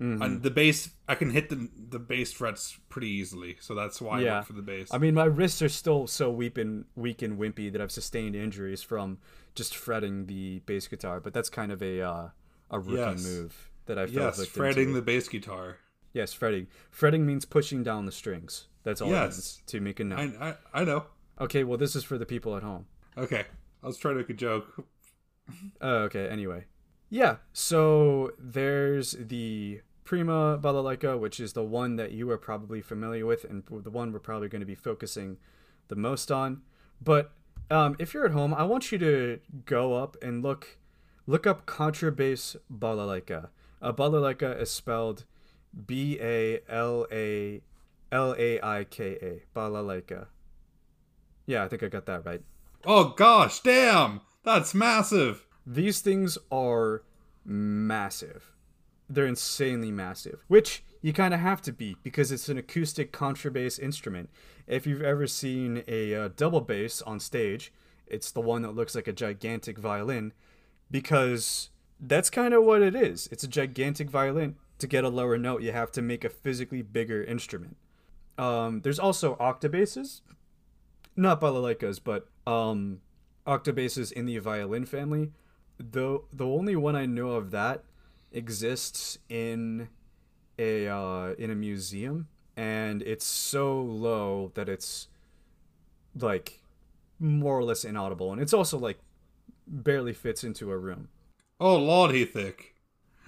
Mm-hmm. 0.00 0.22
and 0.22 0.42
the 0.42 0.50
bass. 0.50 0.90
I 1.08 1.14
can 1.14 1.30
hit 1.30 1.50
the 1.50 1.68
the 1.76 2.00
bass 2.00 2.32
frets 2.32 2.76
pretty 2.88 3.06
easily, 3.10 3.58
so 3.60 3.76
that's 3.76 4.02
why 4.02 4.18
I 4.18 4.22
Yeah. 4.22 4.34
went 4.34 4.46
for 4.48 4.52
the 4.54 4.60
bass. 4.60 4.88
I 4.92 4.98
mean, 4.98 5.14
my 5.14 5.24
wrists 5.24 5.62
are 5.62 5.68
still 5.68 6.08
so 6.08 6.32
weak 6.32 6.58
and 6.58 6.86
weak 6.96 7.22
and 7.22 7.38
wimpy 7.38 7.70
that 7.70 7.80
I've 7.80 7.92
sustained 7.92 8.34
injuries 8.34 8.82
from 8.82 9.18
just 9.54 9.76
fretting 9.76 10.26
the 10.26 10.58
bass 10.66 10.88
guitar. 10.88 11.20
But 11.20 11.32
that's 11.32 11.48
kind 11.48 11.70
of 11.70 11.80
a 11.80 12.00
uh, 12.02 12.28
a 12.72 12.80
rookie 12.80 12.96
Yes. 12.96 13.22
move 13.24 13.70
that 13.86 13.96
I 13.96 14.06
fell 14.06 14.24
yes, 14.24 14.44
fretting 14.46 14.88
to. 14.88 14.94
the 14.94 15.02
bass 15.02 15.28
guitar. 15.28 15.76
Yes, 16.12 16.32
fretting. 16.32 16.66
Fretting 16.90 17.24
means 17.24 17.44
pushing 17.44 17.84
down 17.84 18.04
the 18.04 18.12
strings. 18.12 18.66
That's 18.84 19.00
all 19.00 19.08
it 19.08 19.12
Yes. 19.12 19.32
means 19.36 19.62
to 19.66 19.80
make 19.80 19.98
a 20.00 20.04
note. 20.04 20.18
I, 20.40 20.48
I 20.50 20.54
I 20.72 20.84
know. 20.84 21.06
Okay, 21.40 21.64
well, 21.64 21.76
this 21.78 21.96
is 21.96 22.04
for 22.04 22.16
the 22.16 22.26
people 22.26 22.56
at 22.56 22.62
home. 22.62 22.86
Okay, 23.18 23.44
I 23.82 23.86
was 23.86 23.96
trying 23.98 24.14
to 24.14 24.18
make 24.20 24.30
a 24.30 24.34
joke. 24.34 24.86
Oh, 25.82 25.96
okay. 26.04 26.26
Anyway, 26.28 26.64
yeah. 27.10 27.36
So 27.52 28.32
there's 28.38 29.12
the 29.12 29.82
Prima 30.04 30.58
Balalaika, 30.58 31.18
which 31.18 31.38
is 31.38 31.52
the 31.52 31.62
one 31.62 31.96
that 31.96 32.12
you 32.12 32.30
are 32.30 32.38
probably 32.38 32.80
familiar 32.80 33.26
with, 33.26 33.44
and 33.44 33.62
the 33.68 33.90
one 33.90 34.10
we're 34.10 34.20
probably 34.20 34.48
going 34.48 34.60
to 34.60 34.66
be 34.66 34.74
focusing 34.74 35.36
the 35.88 35.96
most 35.96 36.32
on. 36.32 36.62
But 37.02 37.32
um, 37.70 37.94
if 37.98 38.14
you're 38.14 38.24
at 38.24 38.30
home, 38.32 38.54
I 38.54 38.62
want 38.64 38.90
you 38.90 38.96
to 38.96 39.38
go 39.66 39.92
up 40.02 40.16
and 40.22 40.42
look 40.42 40.78
look 41.26 41.46
up 41.46 41.66
contrabass 41.66 42.56
balalaika. 42.72 43.48
A 43.82 43.92
balalaika 43.92 44.58
is 44.58 44.70
spelled 44.70 45.24
B 45.86 46.18
A 46.22 46.60
L 46.70 47.06
A 47.12 47.60
L 48.14 48.36
A 48.38 48.60
I 48.62 48.84
K 48.84 49.18
A. 49.20 49.58
Balalaika. 49.58 50.28
Yeah, 51.46 51.64
I 51.64 51.68
think 51.68 51.82
I 51.82 51.88
got 51.88 52.06
that 52.06 52.24
right. 52.24 52.42
Oh 52.86 53.08
gosh, 53.08 53.60
damn! 53.60 54.20
That's 54.44 54.72
massive! 54.72 55.46
These 55.66 56.00
things 56.00 56.38
are 56.52 57.02
massive. 57.44 58.52
They're 59.10 59.26
insanely 59.26 59.90
massive, 59.90 60.44
which 60.46 60.84
you 61.02 61.12
kind 61.12 61.34
of 61.34 61.40
have 61.40 61.60
to 61.62 61.72
be 61.72 61.96
because 62.04 62.30
it's 62.30 62.48
an 62.48 62.56
acoustic 62.56 63.12
contrabass 63.12 63.80
instrument. 63.80 64.30
If 64.68 64.86
you've 64.86 65.02
ever 65.02 65.26
seen 65.26 65.82
a 65.88 66.14
uh, 66.14 66.28
double 66.36 66.60
bass 66.60 67.02
on 67.02 67.18
stage, 67.18 67.72
it's 68.06 68.30
the 68.30 68.40
one 68.40 68.62
that 68.62 68.76
looks 68.76 68.94
like 68.94 69.08
a 69.08 69.12
gigantic 69.12 69.76
violin 69.76 70.32
because 70.88 71.70
that's 71.98 72.30
kind 72.30 72.54
of 72.54 72.62
what 72.62 72.80
it 72.80 72.94
is. 72.94 73.28
It's 73.32 73.44
a 73.44 73.48
gigantic 73.48 74.08
violin. 74.08 74.54
To 74.78 74.86
get 74.86 75.04
a 75.04 75.08
lower 75.08 75.38
note, 75.38 75.62
you 75.62 75.72
have 75.72 75.92
to 75.92 76.02
make 76.02 76.24
a 76.24 76.28
physically 76.28 76.82
bigger 76.82 77.22
instrument. 77.22 77.76
Um, 78.36 78.80
there's 78.80 78.98
also 78.98 79.36
octobasses, 79.36 80.20
not 81.16 81.40
balalaikas, 81.40 82.00
but 82.02 82.28
um, 82.46 83.00
octobasses 83.46 84.10
in 84.12 84.26
the 84.26 84.38
violin 84.38 84.86
family. 84.86 85.32
The 85.78 86.20
the 86.32 86.46
only 86.46 86.76
one 86.76 86.96
I 86.96 87.06
know 87.06 87.30
of 87.32 87.50
that 87.50 87.84
exists 88.32 89.18
in 89.28 89.88
a 90.58 90.88
uh, 90.88 91.34
in 91.38 91.50
a 91.50 91.54
museum, 91.54 92.28
and 92.56 93.02
it's 93.02 93.24
so 93.24 93.80
low 93.80 94.52
that 94.54 94.68
it's 94.68 95.08
like 96.18 96.60
more 97.18 97.58
or 97.58 97.64
less 97.64 97.84
inaudible, 97.84 98.32
and 98.32 98.40
it's 98.40 98.52
also 98.52 98.78
like 98.78 98.98
barely 99.66 100.12
fits 100.12 100.44
into 100.44 100.70
a 100.70 100.78
room. 100.78 101.08
Oh 101.60 101.76
lord, 101.76 102.14
he 102.14 102.24
thick. 102.24 102.74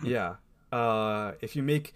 Yeah. 0.03 0.37
Uh, 0.73 1.33
if 1.41 1.57
you 1.57 1.63
make 1.63 1.95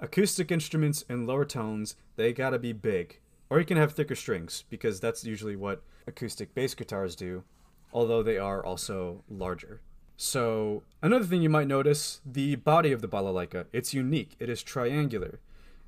acoustic 0.00 0.50
instruments 0.50 1.04
in 1.08 1.26
lower 1.26 1.44
tones, 1.44 1.96
they 2.16 2.32
gotta 2.32 2.58
be 2.58 2.72
big, 2.72 3.20
or 3.48 3.58
you 3.58 3.66
can 3.66 3.76
have 3.76 3.92
thicker 3.92 4.14
strings 4.14 4.64
because 4.70 5.00
that's 5.00 5.24
usually 5.24 5.56
what 5.56 5.82
acoustic 6.06 6.54
bass 6.54 6.74
guitars 6.74 7.14
do, 7.14 7.44
although 7.92 8.22
they 8.22 8.38
are 8.38 8.64
also 8.64 9.22
larger. 9.28 9.80
So, 10.16 10.82
another 11.00 11.24
thing 11.24 11.40
you 11.40 11.48
might 11.48 11.66
notice 11.66 12.20
the 12.26 12.56
body 12.56 12.92
of 12.92 13.00
the 13.00 13.08
balalaika. 13.08 13.66
It's 13.72 13.94
unique, 13.94 14.36
it 14.38 14.50
is 14.50 14.62
triangular. 14.62 15.40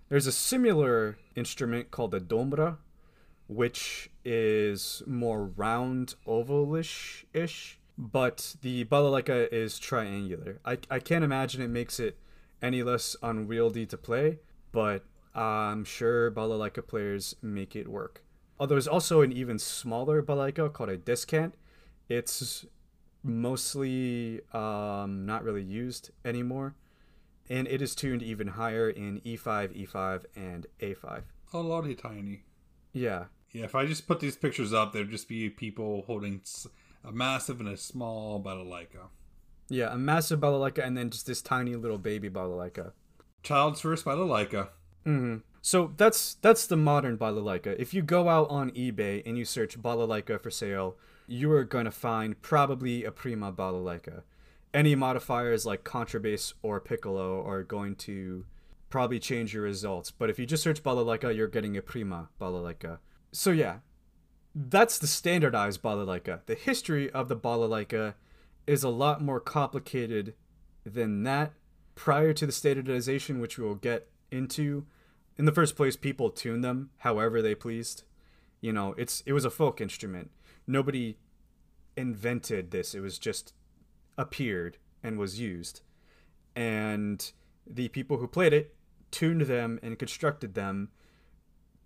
There's 0.08 0.26
a 0.26 0.32
similar 0.32 1.16
instrument 1.34 1.90
called 1.90 2.12
the 2.12 2.20
dombra, 2.20 2.78
which 3.46 4.10
is 4.24 5.02
more 5.06 5.44
round, 5.44 6.14
ovalish 6.26 7.24
ish, 7.34 7.78
but 7.98 8.56
the 8.62 8.84
balalaika 8.86 9.52
is 9.52 9.78
triangular. 9.78 10.60
I, 10.64 10.78
I 10.90 10.98
can't 10.98 11.24
imagine 11.24 11.60
it 11.60 11.68
makes 11.68 12.00
it 12.00 12.16
any 12.62 12.82
less 12.82 13.16
unwieldy 13.22 13.84
to 13.86 13.96
play, 13.96 14.38
but 14.70 15.04
I'm 15.34 15.84
sure 15.84 16.30
balalaika 16.30 16.86
players 16.86 17.34
make 17.42 17.74
it 17.74 17.88
work. 17.88 18.24
Although 18.58 18.76
there's 18.76 18.88
also 18.88 19.22
an 19.22 19.32
even 19.32 19.58
smaller 19.58 20.22
balalaika 20.22 20.72
called 20.72 20.90
a 20.90 20.96
descant. 20.96 21.54
It's 22.08 22.64
mostly 23.22 24.40
um, 24.52 25.26
not 25.26 25.44
really 25.44 25.62
used 25.62 26.10
anymore, 26.24 26.76
and 27.48 27.66
it 27.66 27.82
is 27.82 27.94
tuned 27.94 28.22
even 28.22 28.48
higher 28.48 28.88
in 28.88 29.20
E5, 29.20 29.88
E5, 29.88 30.24
and 30.36 30.66
A5. 30.80 31.22
A 31.52 31.58
lot 31.58 31.86
of 31.86 32.00
tiny. 32.00 32.44
Yeah, 32.92 33.24
Yeah, 33.52 33.64
if 33.64 33.74
I 33.74 33.86
just 33.86 34.06
put 34.06 34.20
these 34.20 34.36
pictures 34.36 34.72
up, 34.72 34.92
there'd 34.92 35.10
just 35.10 35.28
be 35.28 35.50
people 35.50 36.02
holding 36.06 36.42
a 37.04 37.12
massive 37.12 37.60
and 37.60 37.68
a 37.68 37.76
small 37.76 38.42
balalaika. 38.42 39.08
Yeah, 39.68 39.92
a 39.92 39.98
massive 39.98 40.40
balalaika, 40.40 40.84
and 40.86 40.96
then 40.96 41.10
just 41.10 41.26
this 41.26 41.42
tiny 41.42 41.74
little 41.74 41.98
baby 41.98 42.28
balalaika. 42.28 42.92
Child's 43.42 43.80
first 43.80 44.04
balalaika. 44.04 44.68
hmm 45.04 45.36
So 45.62 45.92
that's 45.96 46.34
that's 46.34 46.66
the 46.66 46.76
modern 46.76 47.18
balalaika. 47.18 47.74
If 47.78 47.94
you 47.94 48.02
go 48.02 48.28
out 48.28 48.48
on 48.50 48.70
eBay 48.72 49.22
and 49.26 49.36
you 49.38 49.44
search 49.44 49.80
balalaika 49.80 50.40
for 50.40 50.50
sale, 50.50 50.96
you 51.26 51.50
are 51.52 51.64
going 51.64 51.84
to 51.86 51.90
find 51.90 52.40
probably 52.42 53.04
a 53.04 53.10
prima 53.10 53.52
balalaika. 53.52 54.22
Any 54.74 54.94
modifiers 54.94 55.66
like 55.66 55.84
contrabass 55.84 56.54
or 56.62 56.80
piccolo 56.80 57.46
are 57.46 57.62
going 57.62 57.94
to 57.96 58.46
probably 58.90 59.18
change 59.18 59.54
your 59.54 59.62
results. 59.62 60.10
But 60.10 60.30
if 60.30 60.38
you 60.38 60.46
just 60.46 60.62
search 60.62 60.82
balalaika, 60.82 61.34
you're 61.34 61.48
getting 61.48 61.76
a 61.76 61.82
prima 61.82 62.28
balalaika. 62.40 62.98
So 63.32 63.50
yeah, 63.50 63.78
that's 64.54 64.98
the 64.98 65.06
standardized 65.06 65.82
balalaika. 65.82 66.40
The 66.46 66.54
history 66.54 67.10
of 67.10 67.28
the 67.28 67.36
balalaika 67.36 68.14
is 68.66 68.82
a 68.82 68.88
lot 68.88 69.20
more 69.20 69.40
complicated 69.40 70.34
than 70.84 71.22
that. 71.24 71.52
Prior 71.94 72.32
to 72.32 72.46
the 72.46 72.52
standardization, 72.52 73.38
which 73.38 73.58
we 73.58 73.64
will 73.64 73.74
get 73.74 74.08
into, 74.30 74.86
in 75.36 75.44
the 75.44 75.52
first 75.52 75.76
place, 75.76 75.96
people 75.96 76.30
tuned 76.30 76.64
them 76.64 76.90
however 76.98 77.42
they 77.42 77.54
pleased. 77.54 78.04
You 78.60 78.72
know, 78.72 78.94
it's 78.96 79.22
it 79.26 79.32
was 79.32 79.44
a 79.44 79.50
folk 79.50 79.80
instrument. 79.80 80.30
Nobody 80.66 81.18
invented 81.96 82.70
this. 82.70 82.94
It 82.94 83.00
was 83.00 83.18
just 83.18 83.52
appeared 84.16 84.78
and 85.02 85.18
was 85.18 85.38
used, 85.40 85.82
and 86.54 87.32
the 87.66 87.88
people 87.88 88.18
who 88.18 88.26
played 88.26 88.52
it 88.52 88.74
tuned 89.10 89.42
them 89.42 89.78
and 89.82 89.98
constructed 89.98 90.54
them 90.54 90.88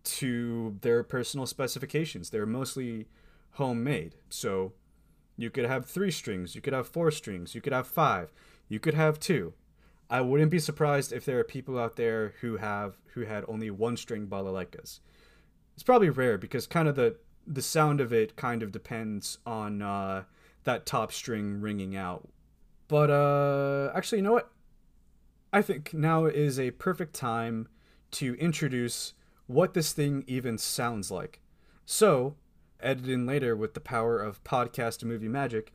to 0.04 0.76
their 0.82 1.02
personal 1.02 1.46
specifications. 1.46 2.30
They're 2.30 2.46
mostly 2.46 3.08
homemade. 3.52 4.14
So 4.28 4.72
you 5.36 5.50
could 5.50 5.66
have 5.66 5.86
three 5.86 6.10
strings, 6.10 6.54
you 6.54 6.60
could 6.60 6.72
have 6.72 6.88
four 6.88 7.10
strings, 7.10 7.54
you 7.54 7.60
could 7.60 7.72
have 7.72 7.86
five, 7.86 8.32
you 8.68 8.80
could 8.80 8.94
have 8.94 9.20
two. 9.20 9.54
I 10.08 10.20
wouldn't 10.20 10.50
be 10.50 10.58
surprised 10.58 11.12
if 11.12 11.24
there 11.24 11.38
are 11.38 11.44
people 11.44 11.78
out 11.78 11.96
there 11.96 12.34
who 12.40 12.56
have 12.56 12.96
who 13.14 13.22
had 13.22 13.44
only 13.48 13.70
one 13.70 13.96
string 13.96 14.26
balalaikas. 14.26 15.00
It's 15.74 15.82
probably 15.82 16.10
rare 16.10 16.38
because 16.38 16.66
kind 16.66 16.88
of 16.88 16.96
the 16.96 17.16
the 17.46 17.62
sound 17.62 18.00
of 18.00 18.12
it 18.12 18.36
kind 18.36 18.62
of 18.62 18.72
depends 18.72 19.38
on 19.46 19.82
uh, 19.82 20.24
that 20.64 20.86
top 20.86 21.12
string 21.12 21.60
ringing 21.60 21.96
out. 21.96 22.28
But 22.88 23.10
uh, 23.10 23.92
actually, 23.94 24.18
you 24.18 24.24
know 24.24 24.32
what? 24.32 24.50
I 25.52 25.62
think 25.62 25.94
now 25.94 26.26
is 26.26 26.58
a 26.58 26.72
perfect 26.72 27.14
time 27.14 27.68
to 28.12 28.34
introduce 28.34 29.14
what 29.46 29.74
this 29.74 29.92
thing 29.92 30.24
even 30.26 30.58
sounds 30.58 31.10
like. 31.10 31.40
So, 31.84 32.36
edited 32.80 33.10
in 33.10 33.26
later 33.26 33.56
with 33.56 33.74
the 33.74 33.80
power 33.80 34.18
of 34.18 34.42
podcast 34.44 35.04
movie 35.04 35.28
magic, 35.28 35.72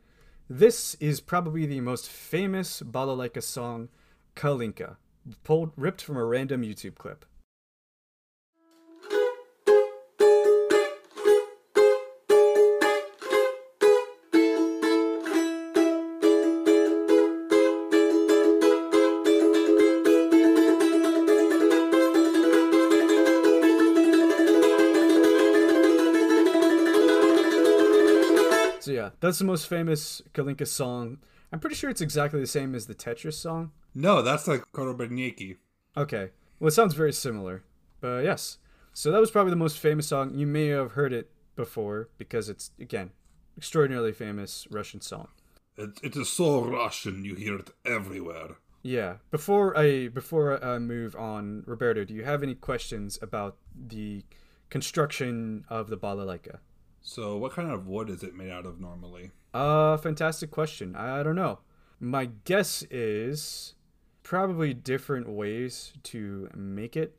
this 0.48 0.94
is 0.96 1.20
probably 1.20 1.66
the 1.66 1.80
most 1.80 2.08
famous 2.08 2.82
balalaika 2.82 3.42
song, 3.42 3.88
Kalinka, 4.36 4.96
pulled 5.44 5.72
ripped 5.76 6.02
from 6.02 6.16
a 6.16 6.24
random 6.24 6.62
YouTube 6.62 6.96
clip. 6.96 7.24
That's 29.32 29.38
the 29.38 29.46
most 29.46 29.66
famous 29.66 30.20
Kalinka 30.34 30.68
song. 30.68 31.16
I'm 31.50 31.58
pretty 31.58 31.74
sure 31.74 31.88
it's 31.88 32.02
exactly 32.02 32.38
the 32.38 32.46
same 32.46 32.74
as 32.74 32.84
the 32.84 32.94
Tetris 32.94 33.32
song. 33.32 33.72
No, 33.94 34.20
that's 34.20 34.46
like 34.46 34.70
Korobeiniki. 34.74 35.56
Okay. 35.96 36.32
Well, 36.60 36.68
it 36.68 36.72
sounds 36.72 36.92
very 36.92 37.14
similar. 37.14 37.64
But 38.02 38.24
yes. 38.24 38.58
So 38.92 39.10
that 39.10 39.20
was 39.20 39.30
probably 39.30 39.48
the 39.48 39.56
most 39.56 39.78
famous 39.78 40.06
song. 40.06 40.34
You 40.34 40.46
may 40.46 40.66
have 40.66 40.92
heard 40.92 41.14
it 41.14 41.30
before 41.56 42.10
because 42.18 42.50
it's, 42.50 42.72
again, 42.78 43.12
extraordinarily 43.56 44.12
famous 44.12 44.68
Russian 44.70 45.00
song. 45.00 45.28
It, 45.78 45.98
it 46.02 46.14
is 46.14 46.28
so 46.28 46.62
Russian, 46.62 47.24
you 47.24 47.34
hear 47.34 47.56
it 47.56 47.70
everywhere. 47.86 48.56
Yeah. 48.82 49.14
Before 49.30 49.74
I 49.74 50.08
before 50.08 50.62
I 50.62 50.74
uh, 50.74 50.78
move 50.78 51.16
on, 51.16 51.64
Roberto, 51.66 52.04
do 52.04 52.12
you 52.12 52.24
have 52.24 52.42
any 52.42 52.54
questions 52.54 53.18
about 53.22 53.56
the 53.74 54.24
construction 54.68 55.64
of 55.70 55.88
the 55.88 55.96
balalaika? 55.96 56.58
So, 57.02 57.36
what 57.36 57.52
kind 57.52 57.70
of 57.70 57.88
wood 57.88 58.08
is 58.08 58.22
it 58.22 58.34
made 58.34 58.50
out 58.50 58.64
of 58.64 58.80
normally? 58.80 59.32
Uh, 59.52 59.96
fantastic 59.96 60.50
question. 60.50 60.94
I 60.94 61.22
don't 61.22 61.36
know. 61.36 61.58
My 61.98 62.30
guess 62.44 62.84
is 62.90 63.74
probably 64.22 64.72
different 64.72 65.28
ways 65.28 65.92
to 66.04 66.48
make 66.54 66.96
it 66.96 67.16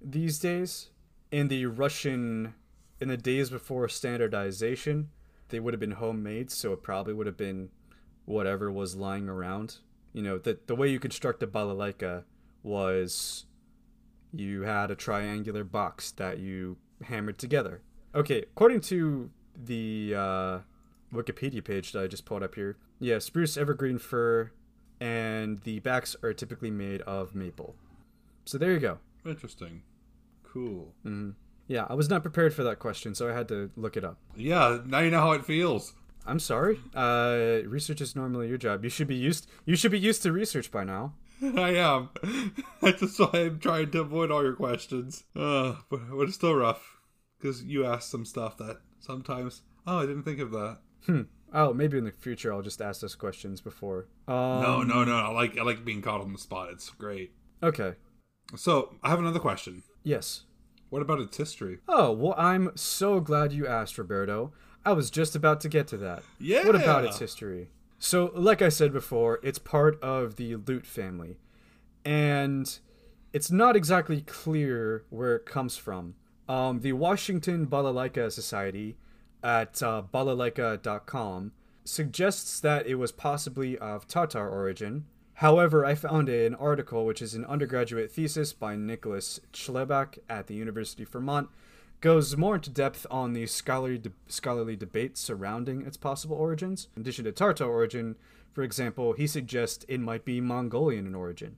these 0.00 0.38
days. 0.38 0.90
In 1.32 1.48
the 1.48 1.66
Russian, 1.66 2.54
in 3.00 3.08
the 3.08 3.16
days 3.16 3.50
before 3.50 3.88
standardization, 3.88 5.10
they 5.48 5.58
would 5.58 5.74
have 5.74 5.80
been 5.80 5.92
homemade, 5.92 6.50
so 6.50 6.72
it 6.72 6.82
probably 6.84 7.12
would 7.12 7.26
have 7.26 7.36
been 7.36 7.70
whatever 8.24 8.70
was 8.70 8.94
lying 8.94 9.28
around. 9.28 9.78
You 10.12 10.22
know, 10.22 10.38
the, 10.38 10.58
the 10.66 10.76
way 10.76 10.88
you 10.88 11.00
construct 11.00 11.42
a 11.42 11.46
balalaika 11.46 12.24
was 12.62 13.44
you 14.32 14.62
had 14.62 14.90
a 14.90 14.96
triangular 14.96 15.64
box 15.64 16.12
that 16.12 16.38
you 16.38 16.78
hammered 17.02 17.38
together. 17.38 17.82
Okay, 18.16 18.38
according 18.38 18.80
to 18.80 19.28
the 19.54 20.14
uh, 20.16 20.58
Wikipedia 21.12 21.62
page 21.62 21.92
that 21.92 22.02
I 22.02 22.06
just 22.06 22.24
pulled 22.24 22.42
up 22.42 22.54
here. 22.54 22.78
Yeah, 22.98 23.18
spruce, 23.18 23.58
evergreen 23.58 23.98
fir, 23.98 24.52
and 24.98 25.60
the 25.64 25.80
backs 25.80 26.16
are 26.22 26.32
typically 26.32 26.70
made 26.70 27.02
of 27.02 27.34
maple. 27.34 27.76
So 28.46 28.56
there 28.56 28.72
you 28.72 28.80
go. 28.80 28.98
Interesting. 29.26 29.82
Cool. 30.42 30.94
Yeah, 31.68 31.86
I 31.90 31.94
was 31.94 32.08
not 32.08 32.22
prepared 32.22 32.54
for 32.54 32.64
that 32.64 32.78
question, 32.78 33.14
so 33.14 33.28
I 33.28 33.34
had 33.34 33.48
to 33.48 33.70
look 33.76 33.98
it 33.98 34.04
up. 34.04 34.16
Yeah, 34.34 34.78
now 34.86 35.00
you 35.00 35.10
know 35.10 35.20
how 35.20 35.32
it 35.32 35.44
feels. 35.44 35.92
I'm 36.24 36.40
sorry. 36.40 36.80
Uh, 36.94 37.58
research 37.66 38.00
is 38.00 38.16
normally 38.16 38.48
your 38.48 38.56
job. 38.56 38.82
You 38.82 38.88
should 38.88 39.08
be 39.08 39.14
used. 39.14 39.46
You 39.66 39.76
should 39.76 39.92
be 39.92 40.00
used 40.00 40.22
to 40.22 40.32
research 40.32 40.70
by 40.70 40.84
now. 40.84 41.12
I 41.42 41.74
am. 41.74 42.08
That's 42.80 43.18
why 43.18 43.30
I'm 43.34 43.58
trying 43.58 43.90
to 43.90 44.00
avoid 44.00 44.30
all 44.30 44.42
your 44.42 44.54
questions. 44.54 45.24
Uh, 45.36 45.74
but, 45.90 46.00
but 46.10 46.22
it's 46.22 46.36
still 46.36 46.54
rough 46.54 46.95
because 47.46 47.62
you 47.62 47.86
ask 47.86 48.10
some 48.10 48.24
stuff 48.24 48.56
that 48.58 48.78
sometimes. 48.98 49.62
Oh, 49.86 49.98
I 49.98 50.06
didn't 50.06 50.24
think 50.24 50.40
of 50.40 50.50
that. 50.50 50.78
Oh, 51.54 51.72
maybe 51.72 51.96
in 51.96 52.04
the 52.04 52.10
future 52.10 52.52
I'll 52.52 52.62
just 52.62 52.82
ask 52.82 53.00
those 53.00 53.14
questions 53.14 53.60
before. 53.60 54.08
Um, 54.26 54.60
No, 54.62 54.82
no, 54.82 55.04
no. 55.04 55.14
I 55.16 55.28
like 55.28 55.56
I 55.58 55.62
like 55.62 55.84
being 55.84 56.02
caught 56.02 56.20
on 56.20 56.32
the 56.32 56.38
spot. 56.38 56.70
It's 56.72 56.90
great. 56.90 57.32
Okay. 57.62 57.94
So 58.56 58.96
I 59.02 59.10
have 59.10 59.20
another 59.20 59.38
question. 59.38 59.82
Yes. 60.02 60.42
What 60.90 61.02
about 61.02 61.20
its 61.20 61.36
history? 61.36 61.78
Oh 61.88 62.10
well, 62.12 62.34
I'm 62.36 62.72
so 62.74 63.20
glad 63.20 63.52
you 63.52 63.66
asked, 63.66 63.96
Roberto. 63.98 64.52
I 64.84 64.92
was 64.92 65.10
just 65.10 65.34
about 65.36 65.60
to 65.60 65.68
get 65.68 65.86
to 65.88 65.96
that. 65.98 66.22
Yeah. 66.40 66.64
What 66.66 66.74
about 66.76 67.04
its 67.04 67.18
history? 67.18 67.70
So, 67.98 68.30
like 68.34 68.60
I 68.60 68.68
said 68.68 68.92
before, 68.92 69.40
it's 69.42 69.58
part 69.58 70.00
of 70.02 70.36
the 70.36 70.54
Lute 70.56 70.86
family, 70.86 71.38
and 72.04 72.78
it's 73.32 73.50
not 73.50 73.74
exactly 73.74 74.20
clear 74.20 75.04
where 75.10 75.34
it 75.36 75.46
comes 75.46 75.76
from. 75.76 76.14
Um, 76.48 76.80
the 76.80 76.92
Washington 76.92 77.66
Balalaika 77.66 78.30
Society 78.30 78.96
at 79.42 79.82
uh, 79.82 80.02
balalaika.com 80.12 81.52
suggests 81.84 82.60
that 82.60 82.86
it 82.86 82.96
was 82.96 83.12
possibly 83.12 83.78
of 83.78 84.06
Tatar 84.06 84.48
origin. 84.48 85.06
However, 85.34 85.84
I 85.84 85.94
found 85.94 86.28
an 86.28 86.54
article 86.54 87.04
which 87.04 87.20
is 87.20 87.34
an 87.34 87.44
undergraduate 87.44 88.10
thesis 88.10 88.52
by 88.52 88.74
Nicholas 88.74 89.40
Schlebach 89.52 90.18
at 90.28 90.46
the 90.46 90.54
University 90.54 91.02
of 91.02 91.10
Vermont 91.10 91.48
goes 92.00 92.36
more 92.36 92.56
into 92.56 92.70
depth 92.70 93.06
on 93.10 93.32
the 93.32 93.46
scholarly 93.46 93.98
de- 93.98 94.12
scholarly 94.28 94.76
debate 94.76 95.16
surrounding 95.16 95.82
its 95.86 95.96
possible 95.96 96.36
origins. 96.36 96.88
In 96.96 97.02
addition 97.02 97.24
to 97.24 97.32
Tartar 97.32 97.64
origin, 97.64 98.16
for 98.52 98.62
example, 98.62 99.12
he 99.12 99.26
suggests 99.26 99.84
it 99.88 100.00
might 100.00 100.24
be 100.24 100.40
Mongolian 100.40 101.06
in 101.06 101.14
origin. 101.14 101.56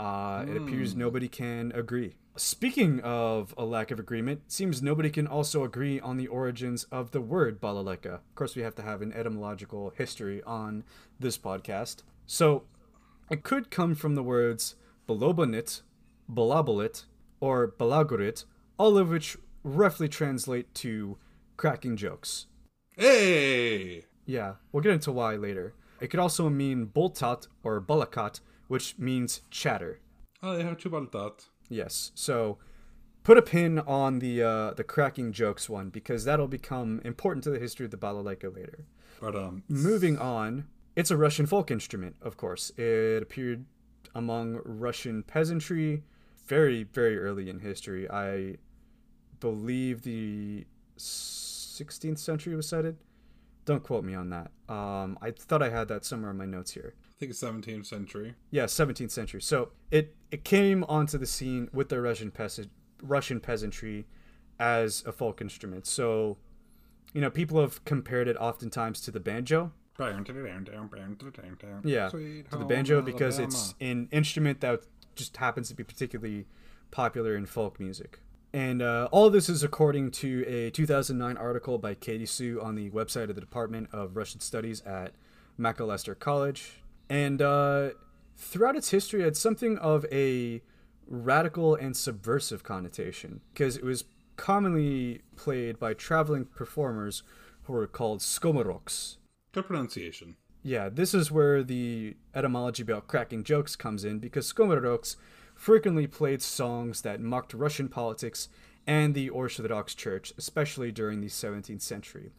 Uh, 0.00 0.46
It 0.48 0.56
appears 0.56 0.96
nobody 0.96 1.28
can 1.28 1.72
agree. 1.72 2.14
Speaking 2.36 3.00
of 3.00 3.54
a 3.58 3.66
lack 3.66 3.90
of 3.90 3.98
agreement, 4.00 4.50
seems 4.50 4.80
nobody 4.80 5.10
can 5.10 5.26
also 5.26 5.62
agree 5.62 6.00
on 6.00 6.16
the 6.16 6.26
origins 6.26 6.84
of 6.84 7.10
the 7.10 7.20
word 7.20 7.60
balalaika. 7.60 8.14
Of 8.14 8.34
course, 8.34 8.56
we 8.56 8.62
have 8.62 8.74
to 8.76 8.82
have 8.82 9.02
an 9.02 9.12
etymological 9.12 9.92
history 9.94 10.42
on 10.44 10.84
this 11.18 11.36
podcast. 11.36 11.96
So, 12.24 12.64
it 13.30 13.42
could 13.42 13.70
come 13.70 13.94
from 13.94 14.14
the 14.14 14.22
words 14.22 14.74
balobanit, 15.06 15.82
balabalit, 16.32 17.04
or 17.38 17.68
balagurit, 17.78 18.44
all 18.78 18.96
of 18.96 19.10
which 19.10 19.36
roughly 19.62 20.08
translate 20.08 20.72
to 20.76 21.18
cracking 21.58 21.96
jokes. 21.96 22.46
Hey. 22.96 24.04
Yeah, 24.24 24.54
we'll 24.72 24.82
get 24.82 24.92
into 24.92 25.12
why 25.12 25.34
later. 25.36 25.74
It 26.00 26.08
could 26.08 26.20
also 26.20 26.48
mean 26.48 26.86
boltat 26.86 27.48
or 27.62 27.82
balakat, 27.82 28.40
which 28.70 28.96
means 28.98 29.40
chatter. 29.50 29.98
Oh, 30.44 30.56
they 30.56 30.62
have 30.62 30.78
two 30.78 30.94
about 30.94 31.10
that. 31.10 31.46
Yes. 31.68 32.12
So 32.14 32.58
put 33.24 33.36
a 33.36 33.42
pin 33.42 33.80
on 33.80 34.20
the 34.20 34.44
uh, 34.44 34.74
the 34.74 34.84
cracking 34.84 35.32
jokes 35.32 35.68
one 35.68 35.88
because 35.88 36.24
that'll 36.24 36.46
become 36.46 37.00
important 37.04 37.42
to 37.44 37.50
the 37.50 37.58
history 37.58 37.84
of 37.84 37.90
the 37.90 37.96
balalaika 37.96 38.54
later. 38.54 38.86
But 39.20 39.34
um, 39.34 39.64
Moving 39.68 40.18
on, 40.18 40.68
it's 40.94 41.10
a 41.10 41.16
Russian 41.16 41.46
folk 41.46 41.72
instrument, 41.72 42.14
of 42.22 42.36
course. 42.36 42.70
It 42.76 43.24
appeared 43.24 43.64
among 44.14 44.60
Russian 44.64 45.24
peasantry 45.24 46.04
very, 46.46 46.84
very 46.84 47.18
early 47.18 47.50
in 47.50 47.58
history. 47.58 48.08
I 48.08 48.58
believe 49.40 50.02
the 50.02 50.64
16th 50.96 52.18
century 52.18 52.54
was 52.54 52.68
cited. 52.68 52.98
Don't 53.64 53.82
quote 53.82 54.04
me 54.04 54.14
on 54.14 54.30
that. 54.30 54.50
Um, 54.68 55.18
I 55.20 55.30
thought 55.30 55.62
I 55.62 55.68
had 55.70 55.88
that 55.88 56.04
somewhere 56.04 56.30
in 56.30 56.36
my 56.36 56.46
notes 56.46 56.72
here. 56.72 56.94
I 56.96 57.12
think 57.18 57.30
it's 57.30 57.42
17th 57.42 57.86
century. 57.86 58.34
Yeah, 58.50 58.64
17th 58.64 59.10
century. 59.10 59.42
So 59.42 59.70
it 59.90 60.14
it 60.30 60.44
came 60.44 60.84
onto 60.84 61.18
the 61.18 61.26
scene 61.26 61.68
with 61.72 61.88
the 61.88 62.00
Russian 62.00 62.30
peasant 62.30 62.70
Russian 63.02 63.40
peasantry 63.40 64.06
as 64.58 65.02
a 65.06 65.12
folk 65.12 65.40
instrument. 65.40 65.86
So, 65.86 66.38
you 67.12 67.20
know, 67.20 67.30
people 67.30 67.60
have 67.60 67.84
compared 67.84 68.28
it 68.28 68.36
oftentimes 68.36 69.00
to 69.02 69.10
the 69.10 69.20
banjo. 69.20 69.72
Yeah, 71.84 72.08
Sweet 72.08 72.50
to 72.50 72.58
the 72.58 72.64
banjo 72.64 73.02
because 73.02 73.38
Alabama. 73.38 73.58
it's 73.58 73.74
an 73.80 74.08
instrument 74.12 74.60
that 74.60 74.80
just 75.14 75.36
happens 75.36 75.68
to 75.68 75.74
be 75.74 75.84
particularly 75.84 76.46
popular 76.90 77.36
in 77.36 77.44
folk 77.44 77.78
music. 77.78 78.20
And 78.52 78.82
uh, 78.82 79.08
all 79.12 79.30
this 79.30 79.48
is 79.48 79.62
according 79.62 80.10
to 80.12 80.44
a 80.46 80.70
2009 80.70 81.36
article 81.36 81.78
by 81.78 81.94
Katie 81.94 82.26
Sue 82.26 82.60
on 82.60 82.74
the 82.74 82.90
website 82.90 83.28
of 83.28 83.34
the 83.34 83.40
Department 83.40 83.88
of 83.92 84.16
Russian 84.16 84.40
Studies 84.40 84.80
at 84.82 85.12
Macalester 85.58 86.18
College. 86.18 86.82
And 87.08 87.40
uh, 87.40 87.90
throughout 88.36 88.76
its 88.76 88.90
history, 88.90 89.20
it 89.20 89.24
had 89.24 89.36
something 89.36 89.78
of 89.78 90.04
a 90.10 90.62
radical 91.06 91.74
and 91.74 91.96
subversive 91.96 92.62
connotation 92.62 93.40
because 93.52 93.76
it 93.76 93.84
was 93.84 94.04
commonly 94.36 95.20
played 95.36 95.78
by 95.78 95.94
traveling 95.94 96.44
performers 96.44 97.22
who 97.64 97.72
were 97.72 97.86
called 97.86 98.20
skomoroks. 98.20 99.16
Good 99.52 99.66
pronunciation. 99.66 100.36
Yeah, 100.62 100.88
this 100.88 101.14
is 101.14 101.30
where 101.30 101.62
the 101.62 102.16
etymology 102.34 102.82
about 102.82 103.06
cracking 103.06 103.44
jokes 103.44 103.76
comes 103.76 104.04
in 104.04 104.18
because 104.18 104.52
Skomoroks 104.52 105.16
frequently 105.60 106.06
played 106.06 106.40
songs 106.40 107.02
that 107.02 107.20
mocked 107.20 107.52
Russian 107.52 107.86
politics 107.86 108.48
and 108.86 109.14
the 109.14 109.28
Orthodox 109.28 109.94
Church, 109.94 110.32
especially 110.38 110.90
during 110.90 111.20
the 111.20 111.26
17th 111.28 111.82
century. 111.82 112.30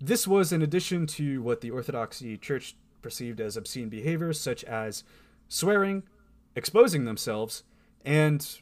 This 0.00 0.26
was 0.26 0.52
in 0.52 0.62
addition 0.62 1.06
to 1.18 1.40
what 1.42 1.60
the 1.60 1.70
Orthodoxy 1.70 2.36
Church 2.36 2.74
perceived 3.02 3.40
as 3.40 3.56
obscene 3.56 3.88
behaviors, 3.88 4.40
such 4.40 4.64
as 4.64 5.04
swearing, 5.48 6.02
exposing 6.56 7.04
themselves, 7.04 7.62
and 8.04 8.58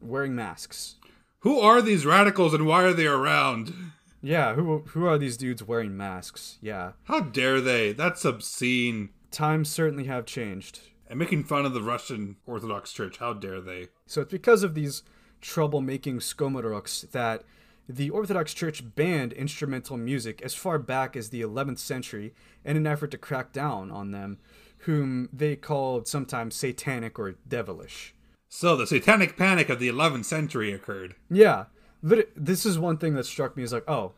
wearing 0.00 0.36
masks. 0.36 0.94
Who 1.40 1.58
are 1.58 1.82
these 1.82 2.06
radicals 2.06 2.54
and 2.54 2.66
why 2.66 2.84
are 2.84 2.92
they 2.92 3.08
around? 3.08 3.74
Yeah, 4.22 4.54
who 4.54 4.84
who 4.90 5.06
are 5.06 5.18
these 5.18 5.36
dudes 5.36 5.64
wearing 5.64 5.96
masks? 5.96 6.56
Yeah, 6.62 6.92
How 7.04 7.18
dare 7.20 7.60
they? 7.60 7.92
That's 7.94 8.24
obscene. 8.24 9.08
times 9.32 9.68
certainly 9.68 10.04
have 10.04 10.24
changed. 10.24 10.80
And 11.10 11.18
making 11.18 11.42
fun 11.42 11.66
of 11.66 11.74
the 11.74 11.82
Russian 11.82 12.36
Orthodox 12.46 12.92
Church. 12.92 13.18
How 13.18 13.32
dare 13.32 13.60
they? 13.60 13.88
So 14.06 14.20
it's 14.20 14.30
because 14.30 14.62
of 14.62 14.76
these 14.76 15.02
troublemaking 15.42 16.18
skomoroks 16.18 17.10
that 17.10 17.42
the 17.88 18.10
Orthodox 18.10 18.54
Church 18.54 18.94
banned 18.94 19.32
instrumental 19.32 19.96
music 19.96 20.40
as 20.42 20.54
far 20.54 20.78
back 20.78 21.16
as 21.16 21.30
the 21.30 21.40
11th 21.40 21.80
century 21.80 22.32
in 22.64 22.76
an 22.76 22.86
effort 22.86 23.10
to 23.10 23.18
crack 23.18 23.52
down 23.52 23.90
on 23.90 24.12
them, 24.12 24.38
whom 24.84 25.28
they 25.32 25.56
called 25.56 26.06
sometimes 26.06 26.54
satanic 26.54 27.18
or 27.18 27.34
devilish. 27.48 28.14
So 28.48 28.76
the 28.76 28.86
satanic 28.86 29.36
panic 29.36 29.68
of 29.68 29.80
the 29.80 29.88
11th 29.88 30.26
century 30.26 30.72
occurred. 30.72 31.16
Yeah, 31.28 31.64
this 32.02 32.64
is 32.64 32.78
one 32.78 32.98
thing 32.98 33.14
that 33.14 33.26
struck 33.26 33.56
me 33.56 33.64
as 33.64 33.72
like, 33.72 33.88
oh, 33.90 34.12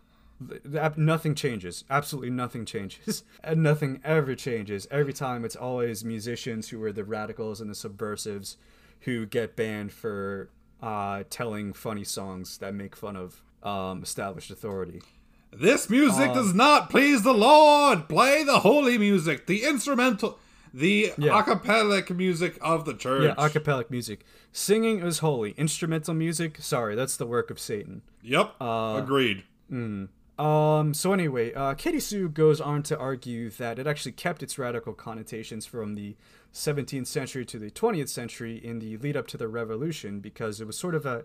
nothing 0.96 1.34
changes. 1.34 1.84
Absolutely 1.90 2.30
nothing 2.30 2.64
changes. 2.64 3.24
and 3.44 3.62
nothing 3.62 4.00
ever 4.04 4.34
changes. 4.34 4.86
Every 4.90 5.12
time 5.12 5.44
it's 5.44 5.56
always 5.56 6.04
musicians 6.04 6.68
who 6.68 6.82
are 6.82 6.92
the 6.92 7.04
radicals 7.04 7.60
and 7.60 7.70
the 7.70 7.74
subversives 7.74 8.56
who 9.00 9.26
get 9.26 9.56
banned 9.56 9.92
for 9.92 10.48
uh, 10.82 11.24
telling 11.30 11.72
funny 11.72 12.04
songs 12.04 12.58
that 12.58 12.74
make 12.74 12.96
fun 12.96 13.16
of 13.16 13.42
um, 13.62 14.02
established 14.02 14.50
authority. 14.50 15.02
This 15.52 15.90
music 15.90 16.32
does 16.32 16.54
not 16.54 16.88
please 16.88 17.22
the 17.22 17.34
Lord. 17.34 18.08
Play 18.08 18.42
the 18.42 18.60
holy 18.60 18.96
music, 18.96 19.46
the 19.46 19.64
instrumental, 19.64 20.38
the 20.72 21.12
Yeah. 21.18 21.38
a 21.38 21.42
cappella 21.42 22.02
music 22.14 22.56
of 22.62 22.86
the 22.86 22.94
church. 22.94 23.24
Yeah, 23.24 23.34
acapellic 23.34 23.90
music. 23.90 24.24
Singing 24.50 25.00
is 25.00 25.18
holy. 25.18 25.50
Instrumental 25.52 26.14
music, 26.14 26.56
sorry, 26.60 26.94
that's 26.94 27.16
the 27.18 27.26
work 27.26 27.50
of 27.50 27.60
Satan. 27.60 28.00
Yep. 28.22 28.54
Uh, 28.60 29.00
agreed. 29.02 29.44
Um, 30.42 30.92
so 30.92 31.12
anyway, 31.12 31.52
uh, 31.54 31.74
Katie 31.74 32.00
Sue 32.00 32.28
goes 32.28 32.60
on 32.60 32.82
to 32.84 32.98
argue 32.98 33.48
that 33.50 33.78
it 33.78 33.86
actually 33.86 34.10
kept 34.10 34.42
its 34.42 34.58
radical 34.58 34.92
connotations 34.92 35.66
from 35.66 35.94
the 35.94 36.16
17th 36.52 37.06
century 37.06 37.44
to 37.44 37.60
the 37.60 37.70
20th 37.70 38.08
century 38.08 38.56
in 38.56 38.80
the 38.80 38.96
lead 38.96 39.16
up 39.16 39.28
to 39.28 39.36
the 39.36 39.46
revolution 39.46 40.18
because 40.18 40.60
it 40.60 40.66
was 40.66 40.76
sort 40.76 40.96
of 40.96 41.06
a, 41.06 41.18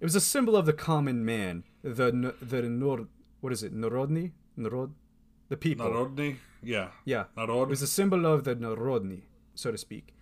it 0.00 0.04
was 0.04 0.14
a 0.14 0.20
symbol 0.20 0.54
of 0.54 0.66
the 0.66 0.74
common 0.74 1.24
man, 1.24 1.64
the 1.82 2.34
the 2.42 2.60
nor, 2.62 3.06
what 3.40 3.54
is 3.54 3.62
it, 3.62 3.72
narodny, 3.72 4.32
narod, 4.54 4.92
the 5.48 5.56
people. 5.56 5.88
Narodny. 5.88 6.36
Yeah. 6.62 6.88
Yeah, 7.06 7.24
Narod. 7.38 7.68
it 7.68 7.70
was 7.70 7.80
a 7.80 7.86
symbol 7.86 8.26
of 8.26 8.44
the 8.44 8.54
Narodny, 8.54 9.22
so 9.54 9.70
to 9.70 9.78
speak. 9.78 10.14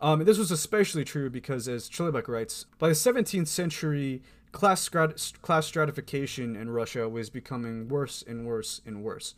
Um, 0.00 0.24
this 0.24 0.38
was 0.38 0.52
especially 0.52 1.04
true 1.04 1.30
because, 1.30 1.66
as 1.66 1.90
Chilibek 1.90 2.28
writes, 2.28 2.66
by 2.78 2.86
the 2.86 2.94
17th 2.94 3.48
century, 3.48 4.22
class, 4.52 4.86
strat- 4.88 5.40
class 5.42 5.66
stratification 5.66 6.56
in 6.56 6.70
Russia 6.70 7.08
was 7.08 7.30
becoming 7.30 7.88
worse 7.88 8.22
and 8.26 8.46
worse 8.46 8.80
and 8.86 9.02
worse. 9.02 9.34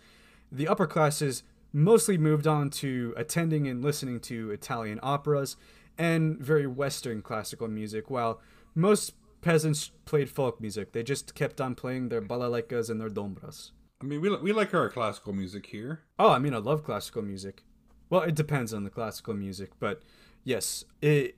the 0.52 0.66
upper 0.68 0.86
classes 0.86 1.42
mostly 1.72 2.18
moved 2.18 2.46
on 2.46 2.68
to 2.70 3.14
attending 3.16 3.68
and 3.68 3.82
listening 3.82 4.18
to 4.18 4.50
Italian 4.50 4.98
operas 5.02 5.56
and 5.96 6.38
very 6.38 6.66
Western 6.66 7.22
classical 7.22 7.68
music, 7.68 8.10
while 8.10 8.40
most 8.74 9.12
peasants 9.40 9.90
played 10.04 10.28
folk 10.28 10.60
music. 10.60 10.92
They 10.92 11.02
just 11.02 11.34
kept 11.34 11.60
on 11.60 11.74
playing 11.74 12.08
their 12.08 12.20
balalaikas 12.22 12.90
and 12.90 13.00
their 13.00 13.08
dombras. 13.08 13.70
I 14.02 14.06
mean, 14.06 14.20
we, 14.20 14.34
we 14.38 14.52
like 14.52 14.74
our 14.74 14.88
classical 14.88 15.32
music 15.32 15.66
here. 15.66 16.00
Oh, 16.18 16.30
I 16.30 16.38
mean, 16.38 16.54
I 16.54 16.58
love 16.58 16.82
classical 16.84 17.22
music. 17.22 17.62
Well, 18.08 18.22
it 18.22 18.34
depends 18.34 18.74
on 18.74 18.82
the 18.84 18.90
classical 18.90 19.34
music, 19.34 19.70
but 19.78 20.02
yes, 20.42 20.84
it 21.00 21.36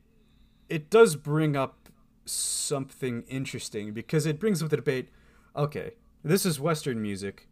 it 0.69 0.89
does 0.89 1.17
bring 1.17 1.55
up 1.57 1.91
something 2.25 3.23
interesting 3.29 3.93
because 3.93 4.27
it 4.27 4.39
brings 4.39 4.63
up 4.63 4.71
the 4.71 4.77
debate. 4.77 5.09
Okay, 5.57 5.93
this 6.23 6.47
is 6.47 6.61
Western 6.61 7.03
music. 7.03 7.49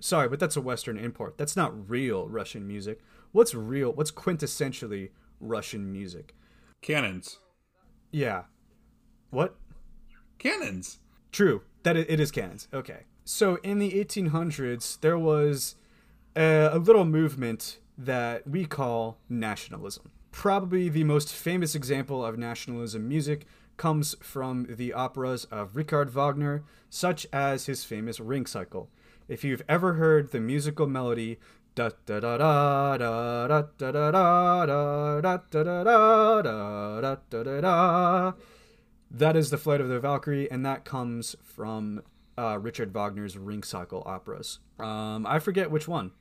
Sorry, 0.00 0.28
but 0.28 0.40
that's 0.40 0.56
a 0.56 0.60
Western 0.60 0.98
import. 0.98 1.38
That's 1.38 1.56
not 1.56 1.88
real 1.88 2.28
Russian 2.28 2.66
music. 2.66 3.00
What's 3.32 3.54
real? 3.54 3.92
What's 3.92 4.10
quintessentially 4.10 5.10
Russian 5.40 5.92
music? 5.92 6.34
Cannons. 6.80 7.38
Yeah. 8.10 8.42
What? 9.30 9.56
Cannons. 10.38 10.98
True. 11.30 11.62
That 11.84 11.96
it, 11.96 12.20
is 12.20 12.30
cannons. 12.30 12.68
Okay. 12.72 13.04
So 13.24 13.56
in 13.62 13.78
the 13.78 13.92
1800s, 13.92 15.00
there 15.00 15.18
was 15.18 15.76
a, 16.36 16.70
a 16.72 16.78
little 16.78 17.04
movement 17.04 17.78
that 17.96 18.46
we 18.46 18.66
call 18.66 19.18
nationalism. 19.28 20.10
Probably 20.30 20.88
the 20.88 21.04
most 21.04 21.32
famous 21.32 21.74
example 21.74 22.24
of 22.24 22.38
nationalism 22.38 23.08
music 23.08 23.46
comes 23.76 24.14
from 24.20 24.66
the 24.68 24.92
operas 24.92 25.44
of 25.46 25.76
Richard 25.76 26.10
Wagner, 26.10 26.64
such 26.90 27.26
as 27.32 27.66
his 27.66 27.84
famous 27.84 28.20
Ring 28.20 28.46
Cycle. 28.46 28.88
If 29.28 29.44
you've 29.44 29.62
ever 29.68 29.94
heard 29.94 30.30
the 30.30 30.40
musical 30.40 30.86
melody 30.86 31.38
da 31.74 31.90
da 32.04 32.20
da 32.20 32.36
da 32.36 32.96
da 32.98 33.46
da 33.48 33.62
da 33.78 33.90
da 33.90 34.10
da 34.10 34.66
da 34.66 35.20
da 35.20 35.22
da 35.22 35.82
da 36.42 37.00
da 37.00 37.42
da 37.42 37.60
da 37.60 38.32
that 39.10 39.36
is 39.36 39.50
the 39.50 39.58
Flight 39.58 39.80
of 39.80 39.88
the 39.88 40.00
Valkyrie, 40.00 40.50
and 40.50 40.64
that 40.64 40.84
comes 40.84 41.36
from 41.42 42.02
uh, 42.38 42.58
Richard 42.58 42.94
Wagner's 42.94 43.36
Ring 43.36 43.62
Cycle 43.62 44.02
operas. 44.06 44.58
Um, 44.78 45.26
I 45.26 45.38
forget 45.38 45.70
which 45.70 45.86
one. 45.86 46.12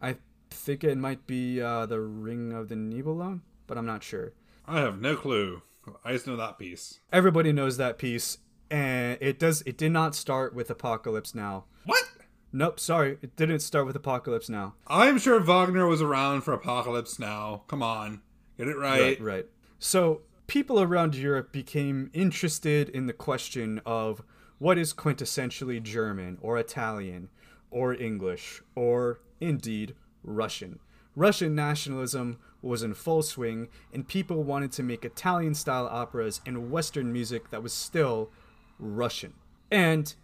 I 0.00 0.16
think 0.50 0.82
it 0.82 0.98
might 0.98 1.26
be 1.26 1.60
uh, 1.60 1.86
the 1.86 2.00
Ring 2.00 2.52
of 2.52 2.68
the 2.68 2.74
Nibelung, 2.74 3.40
but 3.66 3.78
I'm 3.78 3.86
not 3.86 4.02
sure. 4.02 4.32
I 4.66 4.80
have 4.80 5.00
no 5.00 5.16
clue. 5.16 5.62
I 6.04 6.12
just 6.12 6.26
know 6.26 6.36
that 6.36 6.58
piece. 6.58 7.00
Everybody 7.12 7.52
knows 7.52 7.76
that 7.76 7.98
piece, 7.98 8.38
and 8.70 9.18
it 9.20 9.38
does. 9.38 9.62
It 9.66 9.76
did 9.76 9.92
not 9.92 10.14
start 10.14 10.54
with 10.54 10.70
Apocalypse 10.70 11.34
Now. 11.34 11.64
What? 11.84 12.04
Nope, 12.52 12.78
sorry, 12.78 13.18
it 13.22 13.34
didn't 13.36 13.60
start 13.60 13.86
with 13.86 13.96
Apocalypse 13.96 14.48
Now. 14.48 14.74
I'm 14.86 15.18
sure 15.18 15.40
Wagner 15.40 15.86
was 15.86 16.02
around 16.02 16.42
for 16.42 16.52
Apocalypse 16.52 17.18
Now. 17.18 17.62
Come 17.66 17.82
on, 17.82 18.20
get 18.58 18.68
it 18.68 18.76
right. 18.76 19.00
Right, 19.00 19.20
right. 19.20 19.46
So 19.78 20.22
people 20.46 20.80
around 20.80 21.14
Europe 21.14 21.50
became 21.50 22.10
interested 22.12 22.88
in 22.90 23.06
the 23.06 23.12
question 23.12 23.80
of 23.86 24.22
what 24.58 24.78
is 24.78 24.92
quintessentially 24.92 25.82
German 25.82 26.38
or 26.40 26.58
Italian 26.58 27.30
or 27.70 27.94
English 27.94 28.62
or 28.74 29.20
indeed 29.40 29.94
Russian. 30.22 30.78
Russian 31.16 31.54
nationalism 31.54 32.38
was 32.62 32.82
in 32.82 32.94
full 32.94 33.22
swing, 33.22 33.68
and 33.92 34.08
people 34.08 34.42
wanted 34.44 34.72
to 34.72 34.82
make 34.82 35.04
Italian 35.04 35.54
style 35.54 35.88
operas 35.90 36.40
and 36.46 36.70
Western 36.70 37.12
music 37.12 37.50
that 37.50 37.62
was 37.62 37.72
still 37.72 38.30
Russian. 38.78 39.34
And 39.70 40.14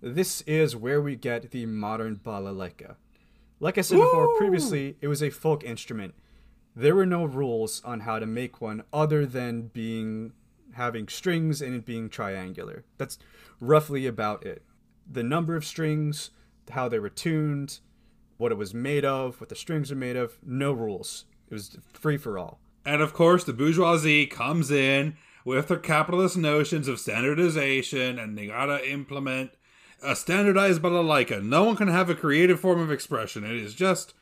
this 0.00 0.42
is 0.42 0.76
where 0.76 1.00
we 1.00 1.16
get 1.16 1.50
the 1.50 1.66
modern 1.66 2.20
balalaika. 2.24 2.96
Like 3.60 3.78
I 3.78 3.80
said 3.80 3.96
before, 3.98 4.36
previously, 4.36 4.96
it 5.00 5.08
was 5.08 5.22
a 5.22 5.30
folk 5.30 5.64
instrument. 5.64 6.14
There 6.74 6.94
were 6.94 7.06
no 7.06 7.24
rules 7.24 7.82
on 7.84 8.00
how 8.00 8.18
to 8.18 8.26
make 8.26 8.60
one 8.60 8.82
other 8.92 9.24
than 9.24 9.68
being 9.68 10.32
having 10.72 11.08
strings 11.08 11.62
and 11.62 11.74
it 11.74 11.86
being 11.86 12.10
triangular. 12.10 12.84
That's 12.98 13.18
roughly 13.60 14.06
about 14.06 14.44
it. 14.44 14.62
The 15.10 15.22
number 15.22 15.56
of 15.56 15.64
strings, 15.64 16.30
how 16.70 16.88
they 16.88 16.98
were 16.98 17.08
tuned, 17.08 17.80
what 18.36 18.52
it 18.52 18.58
was 18.58 18.74
made 18.74 19.04
of, 19.04 19.40
what 19.40 19.48
the 19.48 19.54
strings 19.54 19.90
are 19.90 19.96
made 19.96 20.16
of, 20.16 20.36
no 20.44 20.72
rules. 20.72 21.24
It 21.48 21.54
was 21.54 21.78
free 21.92 22.16
for 22.16 22.38
all. 22.38 22.60
And 22.84 23.02
of 23.02 23.12
course, 23.12 23.44
the 23.44 23.52
bourgeoisie 23.52 24.26
comes 24.26 24.70
in 24.70 25.16
with 25.44 25.68
their 25.68 25.78
capitalist 25.78 26.36
notions 26.36 26.88
of 26.88 27.00
standardization 27.00 28.18
and 28.18 28.36
they 28.36 28.48
gotta 28.48 28.88
implement 28.88 29.50
a 30.02 30.14
standardized 30.14 30.82
balalaika. 30.82 31.42
No 31.42 31.64
one 31.64 31.76
can 31.76 31.88
have 31.88 32.10
a 32.10 32.14
creative 32.14 32.60
form 32.60 32.80
of 32.80 32.90
expression. 32.90 33.44
It 33.44 33.56
is 33.56 33.74
just 33.74 34.14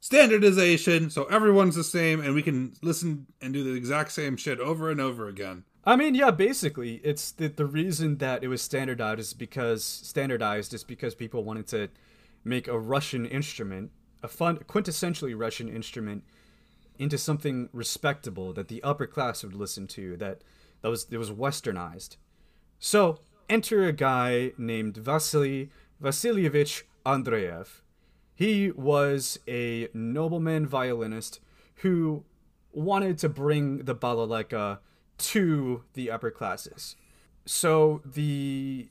standardization, 0.00 1.10
so 1.10 1.24
everyone's 1.24 1.76
the 1.76 1.84
same 1.84 2.20
and 2.20 2.34
we 2.34 2.42
can 2.42 2.74
listen 2.82 3.26
and 3.40 3.52
do 3.52 3.62
the 3.62 3.74
exact 3.74 4.12
same 4.12 4.36
shit 4.36 4.58
over 4.58 4.90
and 4.90 5.00
over 5.00 5.28
again. 5.28 5.64
I 5.84 5.96
mean, 5.96 6.14
yeah, 6.14 6.30
basically, 6.30 6.96
it's 6.96 7.30
the, 7.32 7.48
the 7.48 7.64
reason 7.64 8.18
that 8.18 8.44
it 8.44 8.48
was 8.48 8.60
standardized 8.60 9.20
is 9.20 9.32
because 9.32 9.82
standardized 9.82 10.74
is 10.74 10.84
because 10.84 11.14
people 11.14 11.42
wanted 11.42 11.66
to 11.68 11.88
make 12.44 12.68
a 12.68 12.78
Russian 12.78 13.24
instrument, 13.24 13.90
a 14.22 14.28
fun, 14.28 14.58
quintessentially 14.58 15.38
Russian 15.38 15.68
instrument, 15.68 16.24
into 17.00 17.16
something 17.16 17.70
respectable 17.72 18.52
that 18.52 18.68
the 18.68 18.82
upper 18.82 19.06
class 19.06 19.42
would 19.42 19.54
listen 19.54 19.86
to. 19.88 20.16
That 20.18 20.42
that 20.82 20.90
was 20.90 21.06
it 21.10 21.16
was 21.16 21.30
westernized. 21.32 22.16
So 22.78 23.20
enter 23.48 23.84
a 23.86 23.92
guy 23.92 24.52
named 24.58 24.98
Vasily 24.98 25.70
Vasilyevich 26.00 26.82
Andreev. 27.04 27.80
He 28.34 28.70
was 28.70 29.38
a 29.48 29.88
nobleman 29.94 30.66
violinist 30.66 31.40
who 31.76 32.24
wanted 32.72 33.18
to 33.18 33.28
bring 33.28 33.84
the 33.84 33.94
balalaika 33.94 34.78
to 35.18 35.84
the 35.94 36.10
upper 36.10 36.30
classes. 36.30 36.96
So 37.46 38.02
the 38.04 38.90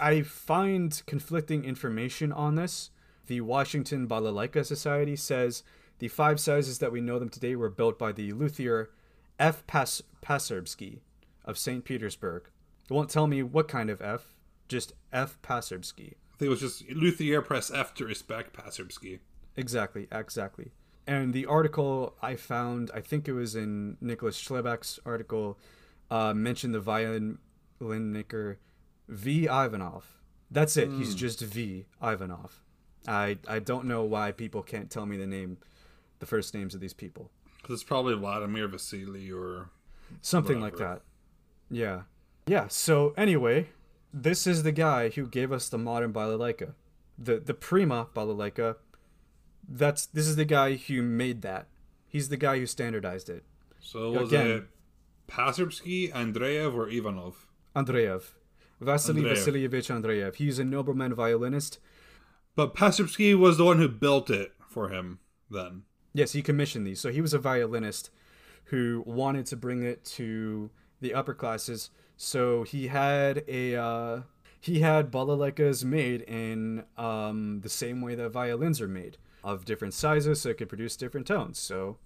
I 0.00 0.22
find 0.22 1.00
conflicting 1.06 1.64
information 1.64 2.32
on 2.32 2.56
this. 2.56 2.90
The 3.26 3.40
Washington 3.40 4.06
Balalaika 4.08 4.66
Society 4.66 5.16
says 5.16 5.62
the 5.98 6.08
five 6.08 6.40
sizes 6.40 6.78
that 6.78 6.92
we 6.92 7.00
know 7.00 7.18
them 7.18 7.28
today 7.28 7.56
were 7.56 7.70
built 7.70 7.98
by 7.98 8.12
the 8.12 8.32
luthier 8.32 8.90
F. 9.38 9.66
Pas- 9.66 10.02
Paserbsky 10.22 11.00
of 11.44 11.58
St. 11.58 11.84
Petersburg. 11.84 12.48
It 12.88 12.92
won't 12.92 13.10
tell 13.10 13.26
me 13.26 13.42
what 13.42 13.68
kind 13.68 13.90
of 13.90 14.00
F, 14.02 14.34
just 14.68 14.92
F. 15.12 15.38
Paserbsky. 15.42 16.14
I 16.32 16.36
think 16.36 16.46
it 16.46 16.48
was 16.48 16.60
just 16.60 16.88
luthier 16.90 17.40
press 17.42 17.70
F 17.70 17.94
to 17.94 18.04
respect 18.04 18.56
Paserbsky. 18.56 19.20
Exactly, 19.56 20.08
exactly. 20.10 20.72
And 21.06 21.32
the 21.32 21.46
article 21.46 22.16
I 22.22 22.36
found, 22.36 22.90
I 22.94 23.00
think 23.00 23.28
it 23.28 23.32
was 23.34 23.54
in 23.54 23.96
Nicholas 24.00 24.40
Schlebach's 24.40 24.98
article, 25.04 25.58
uh, 26.10 26.34
mentioned 26.34 26.74
the 26.74 26.80
violin 26.80 27.38
maker 27.80 28.58
V. 29.08 29.44
Ivanov. 29.46 30.18
That's 30.50 30.76
it. 30.76 30.90
He's 30.90 31.14
just 31.14 31.40
V. 31.40 31.86
Ivanov. 32.02 32.62
I 33.06 33.38
I 33.46 33.58
don't 33.58 33.84
know 33.86 34.02
why 34.02 34.32
people 34.32 34.62
can't 34.62 34.90
tell 34.90 35.04
me 35.04 35.16
the 35.16 35.26
name, 35.26 35.58
the 36.24 36.28
first 36.28 36.54
names 36.54 36.74
of 36.74 36.80
these 36.80 36.94
people. 36.94 37.30
Because 37.60 37.74
it's 37.74 37.84
probably 37.84 38.14
Vladimir 38.14 38.66
Vasily 38.66 39.30
or 39.30 39.68
Something 40.22 40.60
like 40.60 40.76
that. 40.76 41.02
Yeah. 41.70 42.02
Yeah. 42.46 42.68
So 42.68 43.12
anyway, 43.16 43.68
this 44.12 44.46
is 44.46 44.62
the 44.62 44.72
guy 44.72 45.10
who 45.10 45.26
gave 45.26 45.52
us 45.52 45.68
the 45.68 45.78
modern 45.78 46.12
balalaika, 46.12 46.74
the 47.18 47.40
the 47.40 47.54
prima 47.54 48.08
balalaika. 48.14 48.76
That's 49.66 50.06
this 50.06 50.26
is 50.26 50.36
the 50.36 50.44
guy 50.44 50.76
who 50.76 51.02
made 51.02 51.42
that. 51.42 51.66
He's 52.06 52.28
the 52.28 52.36
guy 52.36 52.58
who 52.58 52.66
standardized 52.66 53.28
it. 53.28 53.44
So 53.80 54.12
was 54.12 54.28
Again. 54.28 54.46
it 54.46 54.64
Paserbsky, 55.26 56.12
Andreev, 56.12 56.74
or 56.74 56.88
Ivanov? 56.88 57.46
Andreev. 57.74 58.22
Vasily 58.80 59.22
Andreev. 59.22 59.68
Vasilyevich 59.68 59.90
Andreev. 59.90 60.34
He's 60.36 60.58
a 60.58 60.64
nobleman 60.64 61.14
violinist. 61.14 61.78
But 62.54 62.74
Paserbsky 62.74 63.36
was 63.36 63.56
the 63.56 63.64
one 63.64 63.78
who 63.78 63.88
built 63.88 64.30
it 64.30 64.52
for 64.68 64.90
him 64.90 65.18
then. 65.50 65.82
Yes, 66.14 66.32
he 66.32 66.42
commissioned 66.42 66.86
these. 66.86 67.00
So 67.00 67.10
he 67.10 67.20
was 67.20 67.34
a 67.34 67.38
violinist 67.38 68.10
who 68.66 69.02
wanted 69.04 69.46
to 69.46 69.56
bring 69.56 69.82
it 69.82 70.04
to 70.04 70.70
the 71.00 71.12
upper 71.12 71.34
classes. 71.34 71.90
So 72.16 72.62
he 72.62 72.86
had 72.86 73.44
a 73.48 73.76
uh, 73.76 74.20
he 74.60 74.80
had 74.80 75.10
balalaikas 75.10 75.84
made 75.84 76.22
in 76.22 76.84
um, 76.96 77.60
the 77.60 77.68
same 77.68 78.00
way 78.00 78.14
that 78.14 78.30
violins 78.30 78.80
are 78.80 78.88
made, 78.88 79.18
of 79.42 79.64
different 79.64 79.92
sizes, 79.92 80.40
so 80.40 80.50
it 80.50 80.58
could 80.58 80.68
produce 80.70 80.96
different 80.96 81.26
tones. 81.26 81.58
So 81.58 81.98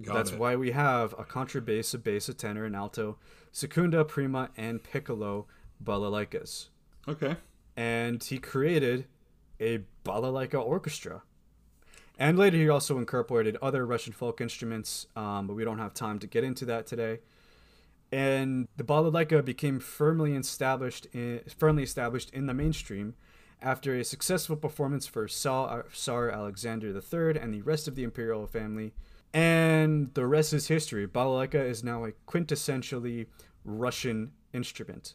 Got 0.00 0.14
that's 0.14 0.32
it. 0.32 0.38
why 0.38 0.54
we 0.54 0.70
have 0.72 1.14
a 1.14 1.24
contrabass, 1.24 1.94
a 1.94 1.98
bass, 1.98 2.28
a 2.28 2.34
tenor, 2.34 2.64
an 2.64 2.74
alto, 2.74 3.16
secunda, 3.50 4.04
prima, 4.04 4.50
and 4.56 4.82
piccolo 4.82 5.46
balalaikas. 5.82 6.68
Okay. 7.08 7.36
And 7.76 8.22
he 8.22 8.38
created 8.38 9.06
a 9.58 9.80
balalaika 10.04 10.64
orchestra. 10.64 11.22
And 12.18 12.38
later 12.38 12.56
he 12.56 12.68
also 12.68 12.98
incorporated 12.98 13.56
other 13.60 13.84
Russian 13.84 14.12
folk 14.12 14.40
instruments, 14.40 15.06
um, 15.16 15.46
but 15.46 15.54
we 15.54 15.64
don't 15.64 15.78
have 15.78 15.92
time 15.92 16.18
to 16.20 16.26
get 16.26 16.44
into 16.44 16.64
that 16.64 16.86
today. 16.86 17.18
And 18.10 18.68
the 18.76 18.84
balalaika 18.84 19.44
became 19.44 19.80
firmly 19.80 20.34
established 20.34 21.06
in, 21.12 21.40
firmly 21.58 21.82
established 21.82 22.30
in 22.30 22.46
the 22.46 22.54
mainstream 22.54 23.14
after 23.60 23.94
a 23.94 24.04
successful 24.04 24.56
performance 24.56 25.06
for 25.06 25.26
Tsar 25.28 26.30
Alexander 26.30 26.88
III 26.88 27.40
and 27.40 27.52
the 27.52 27.62
rest 27.62 27.88
of 27.88 27.94
the 27.94 28.04
imperial 28.04 28.46
family. 28.46 28.92
And 29.34 30.14
the 30.14 30.26
rest 30.26 30.52
is 30.52 30.68
history. 30.68 31.06
Balalaika 31.06 31.62
is 31.62 31.84
now 31.84 32.04
a 32.04 32.12
quintessentially 32.26 33.26
Russian 33.64 34.32
instrument. 34.54 35.14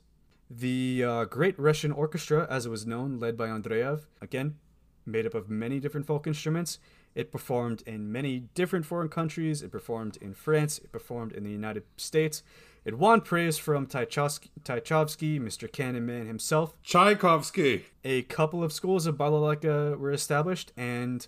The 0.50 1.04
uh, 1.04 1.26
Great 1.26 1.58
Russian 1.58 1.92
Orchestra, 1.92 2.46
as 2.50 2.66
it 2.66 2.70
was 2.70 2.86
known, 2.86 3.20
led 3.20 3.38
by 3.38 3.48
Andreev, 3.48 4.02
again, 4.22 4.58
made 5.06 5.26
up 5.26 5.34
of 5.34 5.50
many 5.50 5.80
different 5.80 6.08
folk 6.08 6.28
instruments. 6.28 6.80
It 7.14 7.32
performed 7.32 7.84
in 7.86 8.12
many 8.12 8.40
different 8.54 8.86
foreign 8.86 9.10
countries. 9.10 9.62
It 9.62 9.72
performed 9.72 10.18
in 10.22 10.34
France. 10.34 10.80
It 10.80 10.92
performed 10.92 11.34
in 11.34 11.44
the 11.44 11.52
United 11.52 11.84
States. 11.98 12.44
It 12.84 12.98
won 12.98 13.22
praise 13.22 13.58
from 13.58 13.86
Tchaikovsky, 13.86 14.50
Mr. 14.66 15.72
Cannonman 15.72 16.26
himself. 16.26 16.74
Tchaikovsky. 16.84 17.86
A 18.04 18.24
couple 18.24 18.64
of 18.64 18.74
schools 18.74 19.06
of 19.06 19.18
balalaika 19.18 19.98
were 20.00 20.12
established, 20.12 20.72
and 20.76 21.28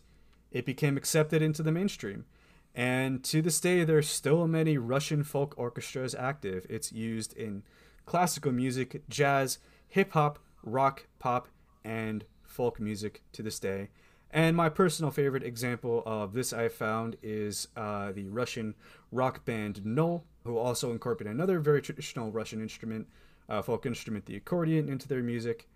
it 0.51 0.65
became 0.65 0.97
accepted 0.97 1.41
into 1.41 1.61
the 1.61 1.71
mainstream. 1.71 2.25
And 2.73 3.23
to 3.25 3.43
this 3.43 3.59
day, 3.59 3.83
there 3.83 3.99
are 3.99 4.01
still 4.01 4.47
many 4.47 4.79
Russian 4.79 5.23
folk 5.23 5.53
orchestras 5.57 6.15
active. 6.15 6.65
It's 6.69 6.91
used 6.91 7.33
in 7.33 7.61
classical 8.07 8.51
music, 8.51 9.03
jazz, 9.07 9.59
hip 9.87 10.13
hop, 10.13 10.39
rock, 10.63 11.05
pop, 11.19 11.49
and 11.85 12.25
folk 12.53 12.79
music 12.79 13.23
to 13.33 13.43
this 13.43 13.59
day. 13.59 13.89
And 14.31 14.55
my 14.57 14.69
personal 14.69 15.11
favorite 15.11 15.43
example 15.43 16.01
of 16.05 16.33
this 16.33 16.53
I 16.53 16.67
found 16.67 17.17
is 17.21 17.67
uh, 17.75 18.11
the 18.11 18.27
Russian 18.29 18.73
rock 19.11 19.45
band 19.45 19.85
No, 19.85 20.23
who 20.43 20.57
also 20.57 20.91
incorporate 20.91 21.29
another 21.29 21.59
very 21.59 21.81
traditional 21.81 22.31
Russian 22.31 22.61
instrument, 22.61 23.07
uh, 23.47 23.61
folk 23.61 23.85
instrument, 23.85 24.25
the 24.25 24.35
accordion, 24.35 24.89
into 24.89 25.07
their 25.07 25.21
music. 25.21 25.67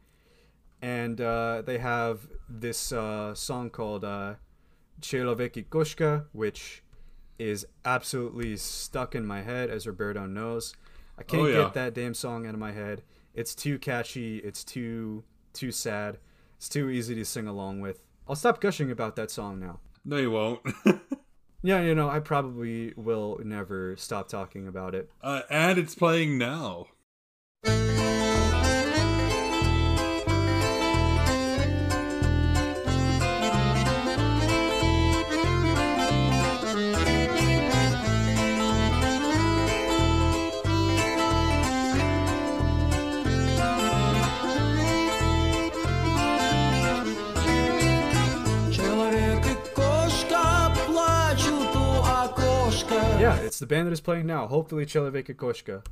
And 0.81 1.21
uh, 1.21 1.61
they 1.65 1.77
have 1.77 2.27
this 2.49 2.91
uh, 2.91 3.35
song 3.35 3.69
called 3.69 4.03
uh, 4.03 4.35
Chelovek 5.01 5.57
i 5.57 5.61
Koshka, 5.61 6.25
which 6.31 6.83
is 7.37 7.65
absolutely 7.85 8.57
stuck 8.57 9.13
in 9.13 9.25
my 9.25 9.41
head, 9.41 9.69
as 9.69 9.85
Roberto 9.85 10.25
knows. 10.25 10.75
I 11.17 11.23
can't 11.23 11.43
oh, 11.43 11.47
yeah. 11.47 11.63
get 11.63 11.73
that 11.73 11.93
damn 11.93 12.13
song 12.13 12.47
out 12.47 12.53
of 12.53 12.59
my 12.59 12.71
head. 12.71 13.03
It's 13.33 13.53
too 13.53 13.77
catchy. 13.77 14.37
It's 14.37 14.63
too 14.63 15.23
too 15.53 15.71
sad. 15.71 16.17
It's 16.57 16.69
too 16.69 16.89
easy 16.89 17.15
to 17.15 17.25
sing 17.25 17.47
along 17.47 17.81
with. 17.81 18.03
I'll 18.27 18.35
stop 18.35 18.59
gushing 18.59 18.91
about 18.91 19.15
that 19.15 19.31
song 19.31 19.59
now. 19.59 19.79
No, 20.03 20.17
you 20.17 20.31
won't. 20.31 20.61
yeah, 21.63 21.81
you 21.81 21.95
know, 21.95 22.09
I 22.09 22.19
probably 22.19 22.93
will 22.95 23.39
never 23.43 23.95
stop 23.95 24.27
talking 24.27 24.67
about 24.67 24.95
it. 24.95 25.09
Uh, 25.21 25.41
and 25.49 25.77
it's 25.77 25.95
playing 25.95 26.37
now. 26.37 26.87
It's 53.57 53.61
the 53.61 53.65
band 53.65 53.87
that 53.87 53.91
is 53.91 54.01
playing 54.01 54.27
now. 54.27 54.45
Hopefully, 54.45 54.85
Chelovek 54.85 55.31
i 55.31 55.33
Koshka. 55.33 55.83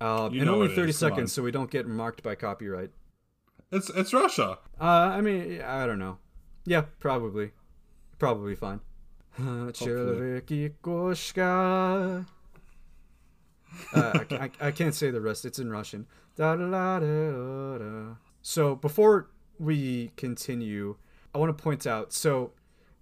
Uh, 0.00 0.30
in 0.32 0.48
only 0.48 0.72
thirty 0.72 0.92
seconds, 0.92 1.32
so 1.32 1.42
we 1.42 1.50
don't 1.50 1.68
get 1.68 1.88
marked 1.88 2.22
by 2.22 2.36
copyright. 2.36 2.92
It's 3.72 3.90
it's 3.90 4.14
Russia. 4.14 4.58
Uh, 4.80 4.84
I 4.84 5.20
mean, 5.20 5.62
I 5.62 5.84
don't 5.84 5.98
know. 5.98 6.18
Yeah, 6.64 6.82
probably, 7.00 7.50
probably 8.20 8.54
fine. 8.54 8.78
Chelovek 9.36 10.52
i 10.52 10.74
Koshka. 10.80 12.24
Uh, 13.92 14.24
I, 14.30 14.34
I, 14.44 14.50
I, 14.68 14.70
can't 14.70 14.94
say 14.94 15.10
the 15.10 15.20
rest. 15.20 15.44
It's 15.44 15.58
in 15.58 15.72
Russian. 15.72 16.06
So 18.42 18.76
before 18.76 19.30
we 19.58 20.12
continue, 20.16 20.98
I 21.34 21.38
want 21.38 21.58
to 21.58 21.60
point 21.60 21.84
out. 21.84 22.12
So 22.12 22.52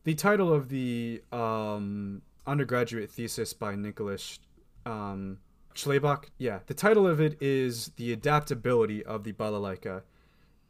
the 0.05 0.15
title 0.15 0.55
of 0.55 0.71
the 0.71 1.23
um, 1.31 2.23
undergraduate 2.47 3.11
thesis 3.11 3.53
by 3.53 3.75
Nicholas 3.75 4.39
um. 4.87 5.39
Yeah, 6.39 6.61
the 6.67 6.75
title 6.75 7.07
of 7.07 7.21
it 7.21 7.37
is 7.43 7.91
The 7.97 8.13
Adaptability 8.13 9.05
of 9.05 9.25
the 9.25 9.33
Balalaika. 9.33 10.03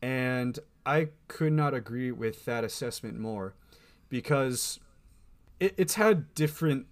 And 0.00 0.58
I 0.86 1.08
could 1.28 1.52
not 1.52 1.74
agree 1.74 2.10
with 2.10 2.44
that 2.46 2.64
assessment 2.64 3.18
more 3.18 3.54
because 4.08 4.80
it, 5.60 5.74
it's 5.76 5.94
had 5.94 6.34
different 6.34 6.86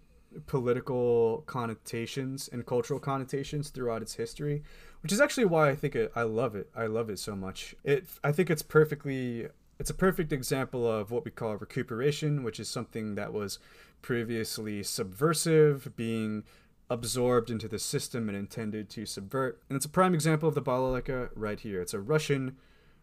political 0.46 1.42
connotations 1.46 2.48
and 2.52 2.64
cultural 2.64 3.00
connotations 3.00 3.70
throughout 3.70 4.02
its 4.02 4.14
history, 4.14 4.62
which 5.02 5.12
is 5.12 5.20
actually 5.20 5.44
why 5.44 5.70
I 5.70 5.74
think 5.74 5.94
it, 5.94 6.12
I 6.14 6.22
love 6.22 6.54
it. 6.54 6.70
I 6.74 6.86
love 6.86 7.10
it 7.10 7.18
so 7.18 7.36
much. 7.36 7.74
It 7.84 8.06
I 8.24 8.32
think 8.32 8.50
it's 8.50 8.62
perfectly 8.62 9.48
it's 9.78 9.90
a 9.90 9.94
perfect 9.94 10.32
example 10.32 10.90
of 10.90 11.10
what 11.10 11.24
we 11.24 11.30
call 11.30 11.56
recuperation, 11.56 12.42
which 12.42 12.60
is 12.60 12.68
something 12.68 13.14
that 13.16 13.32
was 13.32 13.58
previously 14.02 14.82
subversive, 14.82 15.96
being 15.96 16.44
absorbed 16.90 17.48
into 17.50 17.68
the 17.68 17.78
system 17.78 18.28
and 18.28 18.36
intended 18.36 18.90
to 18.90 19.06
subvert. 19.06 19.62
And 19.68 19.76
it's 19.76 19.86
a 19.86 19.90
prime 19.90 20.14
example 20.14 20.48
of 20.48 20.54
the 20.54 20.62
balalaika 20.62 21.30
right 21.34 21.58
here. 21.58 21.80
It's 21.80 21.94
a 21.94 22.00
Russian 22.00 22.56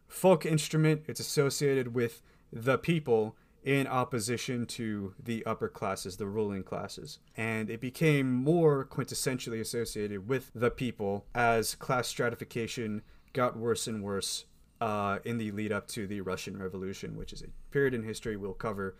folk 0.07 0.45
instrument. 0.45 1.03
It's 1.07 1.19
associated 1.19 1.95
with 1.95 2.21
the 2.51 2.77
people 2.77 3.35
in 3.63 3.87
opposition 3.87 4.65
to 4.65 5.13
the 5.21 5.45
upper 5.45 5.67
classes, 5.67 6.17
the 6.17 6.27
ruling 6.27 6.63
classes. 6.63 7.19
And 7.35 7.69
it 7.69 7.81
became 7.81 8.31
more 8.31 8.85
quintessentially 8.85 9.59
associated 9.59 10.27
with 10.27 10.51
the 10.53 10.71
people 10.71 11.25
as 11.35 11.75
class 11.75 12.07
stratification 12.07 13.01
got 13.33 13.57
worse 13.57 13.87
and 13.87 14.03
worse 14.03 14.45
uh, 14.81 15.19
in 15.25 15.37
the 15.37 15.51
lead 15.51 15.71
up 15.71 15.87
to 15.87 16.07
the 16.07 16.21
Russian 16.21 16.57
Revolution, 16.57 17.17
which 17.17 17.33
is 17.33 17.41
a 17.41 17.47
period 17.71 17.93
in 17.93 18.03
history 18.03 18.37
we'll 18.37 18.53
cover 18.53 18.95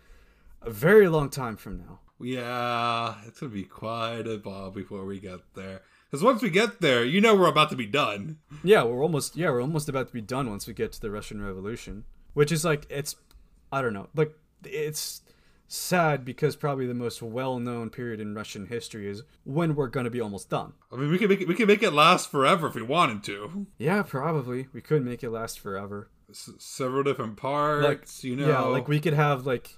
a 0.62 0.70
very 0.70 1.08
long 1.08 1.30
time 1.30 1.56
from 1.56 1.78
now. 1.78 2.00
Yeah, 2.20 3.14
it's 3.26 3.40
gonna 3.40 3.52
be 3.52 3.64
quite 3.64 4.26
a 4.26 4.36
while 4.42 4.70
before 4.70 5.04
we 5.04 5.20
get 5.20 5.40
there. 5.54 5.80
Because 6.10 6.22
once 6.24 6.42
we 6.42 6.50
get 6.50 6.80
there, 6.80 7.04
you 7.04 7.20
know 7.20 7.34
we're 7.34 7.46
about 7.48 7.70
to 7.70 7.76
be 7.76 7.86
done. 7.86 8.38
Yeah, 8.62 8.82
we're 8.82 9.02
almost 9.02 9.36
yeah 9.36 9.50
we're 9.50 9.62
almost 9.62 9.88
about 9.88 10.08
to 10.08 10.12
be 10.12 10.20
done 10.20 10.50
once 10.50 10.66
we 10.66 10.74
get 10.74 10.92
to 10.92 11.00
the 11.00 11.10
Russian 11.10 11.42
Revolution, 11.42 12.04
which 12.34 12.52
is 12.52 12.64
like 12.64 12.86
it's 12.90 13.16
I 13.72 13.80
don't 13.80 13.94
know 13.94 14.08
like 14.14 14.32
it's 14.64 15.22
sad 15.68 16.24
because 16.24 16.56
probably 16.56 16.84
the 16.84 16.94
most 16.94 17.22
well-known 17.22 17.88
period 17.90 18.20
in 18.20 18.34
Russian 18.34 18.66
history 18.66 19.08
is 19.08 19.22
when 19.44 19.76
we're 19.76 19.86
going 19.86 20.02
to 20.02 20.10
be 20.10 20.20
almost 20.20 20.50
done. 20.50 20.72
I 20.92 20.96
mean, 20.96 21.10
we 21.10 21.16
can 21.16 21.28
make 21.28 21.40
it, 21.40 21.46
we 21.48 21.54
can 21.54 21.68
make 21.68 21.82
it 21.82 21.92
last 21.92 22.28
forever 22.28 22.66
if 22.66 22.74
we 22.74 22.82
wanted 22.82 23.22
to. 23.24 23.66
Yeah, 23.78 24.02
probably 24.02 24.66
we 24.72 24.80
could 24.80 25.04
make 25.04 25.22
it 25.22 25.30
last 25.30 25.60
forever. 25.60 26.10
S- 26.28 26.50
several 26.58 27.04
different 27.04 27.36
parts, 27.36 27.84
like, 27.84 28.24
you 28.24 28.34
know. 28.34 28.48
Yeah, 28.48 28.60
like 28.62 28.88
we 28.88 28.98
could 28.98 29.14
have 29.14 29.46
like 29.46 29.76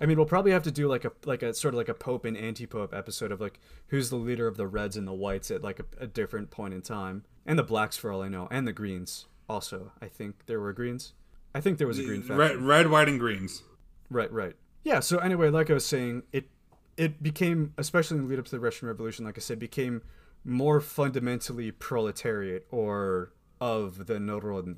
I 0.00 0.06
mean, 0.06 0.16
we'll 0.16 0.26
probably 0.26 0.52
have 0.52 0.62
to 0.64 0.70
do 0.70 0.88
like 0.88 1.04
a 1.04 1.12
like 1.24 1.42
a 1.42 1.54
sort 1.54 1.74
of 1.74 1.78
like 1.78 1.88
a 1.88 1.94
pope 1.94 2.24
and 2.24 2.36
anti-pope 2.36 2.94
episode 2.94 3.32
of 3.32 3.40
like 3.40 3.60
who's 3.88 4.10
the 4.10 4.16
leader 4.16 4.46
of 4.46 4.56
the 4.56 4.66
reds 4.66 4.96
and 4.96 5.06
the 5.06 5.12
whites 5.12 5.50
at 5.50 5.62
like 5.62 5.80
a, 5.80 5.84
a, 6.04 6.06
different 6.06 6.50
point 6.50 6.74
in 6.74 6.82
time, 6.82 7.24
and 7.46 7.58
the 7.58 7.62
blacks 7.62 7.96
for 7.96 8.12
all 8.12 8.22
I 8.22 8.28
know, 8.28 8.48
and 8.50 8.66
the 8.66 8.72
greens 8.72 9.26
also. 9.48 9.92
I 10.00 10.06
think 10.06 10.46
there 10.46 10.60
were 10.60 10.72
greens. 10.72 11.14
I 11.54 11.60
think 11.60 11.78
there 11.78 11.86
was 11.86 11.98
a 11.98 12.04
green 12.04 12.20
faction. 12.20 12.36
Red, 12.36 12.56
red, 12.56 12.90
white, 12.90 13.08
and 13.08 13.20
greens. 13.20 13.62
Right, 14.10 14.32
right. 14.32 14.56
Yeah. 14.82 15.00
So 15.00 15.18
anyway, 15.18 15.50
like 15.50 15.70
I 15.70 15.74
was 15.74 15.86
saying, 15.86 16.24
it 16.32 16.48
it 16.96 17.22
became, 17.22 17.72
especially 17.78 18.18
in 18.18 18.24
the 18.24 18.28
lead 18.28 18.38
up 18.38 18.44
to 18.46 18.50
the 18.50 18.60
Russian 18.60 18.88
Revolution, 18.88 19.24
like 19.24 19.38
I 19.38 19.40
said, 19.40 19.58
became 19.58 20.02
more 20.44 20.80
fundamentally 20.80 21.70
proletariat 21.70 22.66
or 22.70 23.32
of 23.60 24.06
the 24.06 24.14
Narodny, 24.14 24.76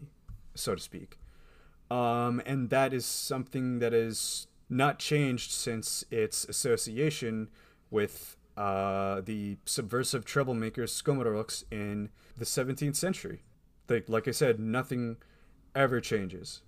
so 0.55 0.75
to 0.75 0.81
speak. 0.81 1.19
Um, 1.91 2.43
and 2.47 2.71
that 2.71 2.93
is 2.93 3.07
something 3.07 3.79
that 3.79 3.93
is 3.93 4.47
not 4.69 4.99
changed 4.99 5.51
since 5.51 6.05
its 6.11 6.45
association 6.45 7.49
with 7.91 8.37
uh, 8.57 9.21
the 9.21 9.59
subversive 9.65 10.25
troublemakers 10.25 10.91
Skomorok's 11.01 11.65
in 11.71 12.11
the 12.37 12.45
17th 12.45 12.97
century. 12.97 13.43
Like, 13.89 14.09
like 14.09 14.27
I 14.27 14.33
said, 14.33 14.59
nothing 14.59 15.17
ever 15.75 16.01
changes. 16.01 16.63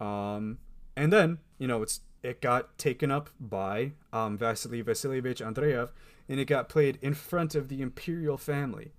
Um, 0.00 0.58
and 0.96 1.12
then, 1.12 1.38
you 1.58 1.66
know, 1.66 1.82
it's 1.82 2.00
it 2.22 2.40
got 2.40 2.76
taken 2.78 3.10
up 3.10 3.30
by 3.38 3.92
um, 4.12 4.36
Vasily 4.36 4.82
Vasilievich 4.82 5.40
Andreev, 5.40 5.90
and 6.28 6.40
it 6.40 6.46
got 6.46 6.68
played 6.68 6.98
in 7.00 7.14
front 7.14 7.54
of 7.54 7.68
the 7.68 7.80
imperial 7.80 8.36
family. 8.36 8.92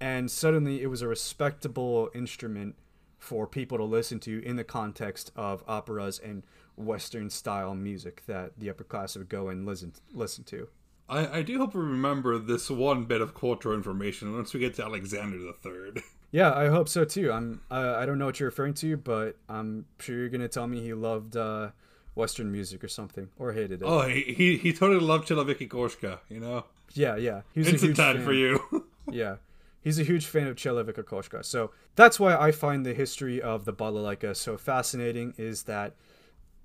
And 0.00 0.30
suddenly 0.30 0.82
it 0.82 0.88
was 0.88 1.02
a 1.02 1.08
respectable 1.08 2.10
instrument 2.14 2.74
for 3.18 3.46
people 3.46 3.78
to 3.78 3.84
listen 3.84 4.20
to 4.20 4.44
in 4.44 4.56
the 4.56 4.64
context 4.64 5.32
of 5.34 5.64
operas 5.66 6.18
and 6.18 6.42
Western 6.76 7.30
style 7.30 7.74
music 7.74 8.22
that 8.26 8.52
the 8.58 8.70
upper 8.70 8.84
class 8.84 9.16
would 9.16 9.28
go 9.28 9.48
and 9.48 9.66
listen 9.66 9.92
listen 10.12 10.44
to. 10.44 10.68
I, 11.08 11.38
I 11.38 11.42
do 11.42 11.58
hope 11.58 11.74
we 11.74 11.80
remember 11.80 12.38
this 12.38 12.68
one 12.68 13.04
bit 13.04 13.20
of 13.20 13.34
cultural 13.34 13.74
information 13.74 14.34
once 14.34 14.52
we 14.52 14.60
get 14.60 14.74
to 14.74 14.84
Alexander 14.84 15.38
the 15.38 15.52
Third. 15.52 16.02
Yeah, 16.32 16.52
I 16.52 16.66
hope 16.68 16.88
so 16.88 17.04
too. 17.04 17.32
I'm. 17.32 17.62
Uh, 17.70 17.94
I 17.96 18.04
don't 18.04 18.18
know 18.18 18.26
what 18.26 18.40
you're 18.40 18.48
referring 18.48 18.74
to, 18.74 18.96
but 18.96 19.36
I'm 19.48 19.86
sure 20.00 20.16
you're 20.16 20.28
gonna 20.28 20.48
tell 20.48 20.66
me 20.66 20.80
he 20.80 20.92
loved 20.92 21.36
uh, 21.36 21.70
Western 22.16 22.50
music 22.50 22.82
or 22.82 22.88
something, 22.88 23.28
or 23.38 23.52
hated 23.52 23.80
it. 23.80 23.84
Oh, 23.84 24.02
he 24.02 24.22
he, 24.22 24.56
he 24.56 24.72
totally 24.72 25.00
loved 25.00 25.28
Chelovek 25.28 25.62
i 25.62 25.66
Koshka, 25.66 26.18
you 26.28 26.40
know? 26.40 26.64
Yeah, 26.94 27.16
yeah. 27.16 27.42
He 27.54 27.60
was 27.60 27.68
a 27.68 27.76
huge 27.86 27.96
time 27.96 28.16
fan. 28.16 28.24
for 28.24 28.32
you. 28.32 28.60
Yeah. 29.10 29.36
He's 29.80 30.00
a 30.00 30.02
huge 30.02 30.26
fan 30.26 30.48
of 30.48 30.56
Chelovek 30.56 30.98
i 30.98 31.02
Koshka. 31.02 31.44
So 31.44 31.70
that's 31.94 32.18
why 32.18 32.36
I 32.36 32.50
find 32.50 32.84
the 32.84 32.92
history 32.92 33.40
of 33.40 33.64
the 33.64 33.72
balalaika 33.72 34.34
so 34.34 34.58
fascinating 34.58 35.32
is 35.38 35.62
that 35.62 35.94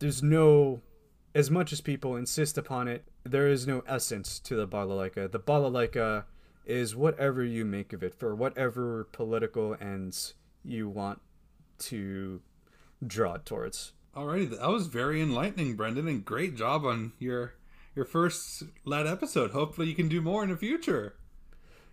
there's 0.01 0.21
no 0.21 0.81
as 1.33 1.49
much 1.49 1.71
as 1.71 1.79
people 1.79 2.15
insist 2.15 2.57
upon 2.57 2.87
it, 2.87 3.05
there 3.23 3.47
is 3.47 3.65
no 3.65 3.83
essence 3.87 4.39
to 4.39 4.55
the 4.55 4.67
balalaika. 4.67 5.31
The 5.31 5.39
balalaika 5.39 6.25
is 6.65 6.95
whatever 6.95 7.43
you 7.43 7.63
make 7.63 7.93
of 7.93 8.03
it 8.03 8.13
for 8.13 8.35
whatever 8.35 9.07
political 9.11 9.75
ends 9.79 10.33
you 10.63 10.89
want 10.89 11.21
to 11.79 12.41
draw 13.05 13.35
it 13.35 13.45
towards. 13.45 13.93
Alrighty, 14.15 14.49
that 14.59 14.69
was 14.69 14.87
very 14.87 15.21
enlightening, 15.21 15.75
Brendan, 15.75 16.07
and 16.07 16.25
great 16.25 16.55
job 16.55 16.85
on 16.85 17.13
your 17.17 17.53
your 17.95 18.05
first 18.05 18.63
led 18.83 19.07
episode. 19.07 19.51
Hopefully, 19.51 19.87
you 19.87 19.95
can 19.95 20.09
do 20.09 20.21
more 20.21 20.43
in 20.43 20.49
the 20.49 20.57
future. 20.57 21.15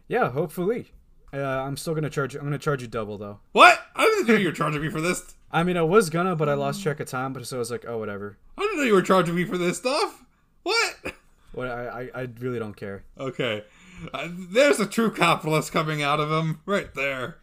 Yeah, 0.09 0.31
hopefully. 0.31 0.93
Uh, 1.33 1.39
I'm 1.39 1.77
still 1.77 1.95
gonna 1.95 2.11
charge. 2.11 2.35
You. 2.35 2.41
I'm 2.41 2.47
gonna 2.47 2.59
charge 2.59 2.83
you 2.83 2.89
double 2.89 3.19
though. 3.19 3.39
What? 3.53 3.81
I 3.95 4.05
didn't 4.05 4.29
know 4.29 4.35
you 4.35 4.49
were 4.49 4.53
charging 4.55 4.83
me 4.83 4.91
for 4.91 5.01
this. 5.01 5.35
I 5.51 5.63
mean, 5.63 5.77
I 5.77 5.83
was 5.83 6.11
gonna, 6.11 6.37
but 6.37 6.49
I 6.49 6.55
lost 6.55 6.83
track 6.83 7.01
of 7.01 7.09
time. 7.09 7.33
But 7.33 7.47
so 7.47 7.57
I 7.57 7.59
was 7.59 7.71
like, 7.71 7.85
oh, 7.87 7.99
whatever. 7.99 8.37
I 8.57 8.63
didn't 8.63 8.79
know 8.79 8.85
you 8.85 8.95
were 8.95 9.03
charging 9.03 9.35
me 9.35 9.45
for 9.45 9.59
this 9.59 9.79
stuff. 9.79 10.25
What? 10.63 11.15
What? 11.53 11.69
I, 11.69 12.11
I, 12.15 12.21
I 12.23 12.29
really 12.41 12.59
don't 12.59 12.77
care. 12.77 13.05
Okay, 13.19 13.65
uh, 14.13 14.29
there's 14.33 14.81
a 14.81 14.87
true 14.87 15.11
capitalist 15.11 15.73
coming 15.73 16.03
out 16.03 16.21
of 16.21 16.31
him 16.31 16.61
right 16.67 16.93
there. 16.95 17.39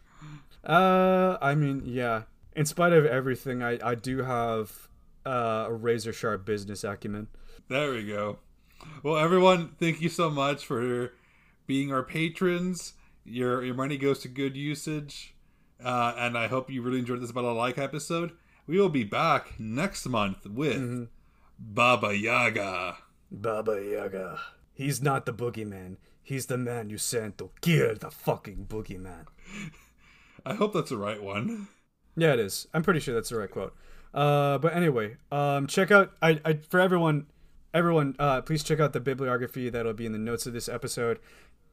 Uh, 0.64 1.36
I 1.40 1.54
mean, 1.54 1.82
yeah. 1.84 2.22
In 2.54 2.64
spite 2.64 2.92
of 2.92 3.04
everything, 3.04 3.62
I, 3.62 3.78
I 3.82 3.94
do 3.94 4.22
have 4.22 4.88
uh, 5.26 5.66
a 5.68 5.72
razor 5.72 6.12
sharp 6.12 6.46
business 6.46 6.84
acumen. 6.84 7.28
There 7.68 7.92
we 7.92 8.06
go. 8.06 8.38
Well, 9.02 9.16
everyone, 9.16 9.72
thank 9.78 10.00
you 10.00 10.08
so 10.08 10.30
much 10.30 10.64
for 10.64 11.12
being 11.66 11.92
our 11.92 12.02
patrons. 12.02 12.94
Your 13.24 13.64
your 13.64 13.74
money 13.74 13.96
goes 13.96 14.20
to 14.20 14.28
good 14.28 14.56
usage, 14.56 15.34
uh, 15.84 16.14
and 16.16 16.36
I 16.36 16.48
hope 16.48 16.70
you 16.70 16.82
really 16.82 16.98
enjoyed 16.98 17.20
this 17.20 17.32
balalaika 17.32 17.78
episode. 17.78 18.32
We 18.66 18.80
will 18.80 18.88
be 18.88 19.04
back 19.04 19.58
next 19.58 20.06
month 20.06 20.46
with 20.46 21.08
Baba 21.58 22.16
Yaga. 22.16 22.96
Baba 23.30 23.82
Yaga. 23.82 24.40
He's 24.74 25.00
not 25.02 25.26
the 25.26 25.32
boogeyman. 25.32 25.96
He's 26.22 26.46
the 26.46 26.58
man 26.58 26.90
you 26.90 26.98
sent 26.98 27.38
to 27.38 27.50
kill 27.60 27.94
the 27.94 28.10
fucking 28.10 28.66
boogeyman. 28.68 29.26
I 30.46 30.54
hope 30.54 30.74
that's 30.74 30.90
the 30.90 30.96
right 30.96 31.22
one. 31.22 31.68
Yeah, 32.16 32.32
it 32.32 32.40
is. 32.40 32.66
I'm 32.74 32.82
pretty 32.82 33.00
sure 33.00 33.14
that's 33.14 33.28
the 33.28 33.36
right 33.36 33.50
quote. 33.50 33.74
Uh, 34.12 34.58
but 34.58 34.74
anyway, 34.74 35.16
um, 35.30 35.66
check 35.66 35.90
out 35.90 36.12
I, 36.22 36.40
I 36.44 36.54
for 36.54 36.80
everyone, 36.80 37.26
everyone, 37.74 38.16
uh, 38.18 38.40
please 38.40 38.64
check 38.64 38.80
out 38.80 38.92
the 38.92 39.00
bibliography 39.00 39.68
that'll 39.68 39.92
be 39.92 40.06
in 40.06 40.12
the 40.12 40.18
notes 40.18 40.46
of 40.46 40.52
this 40.52 40.68
episode. 40.68 41.18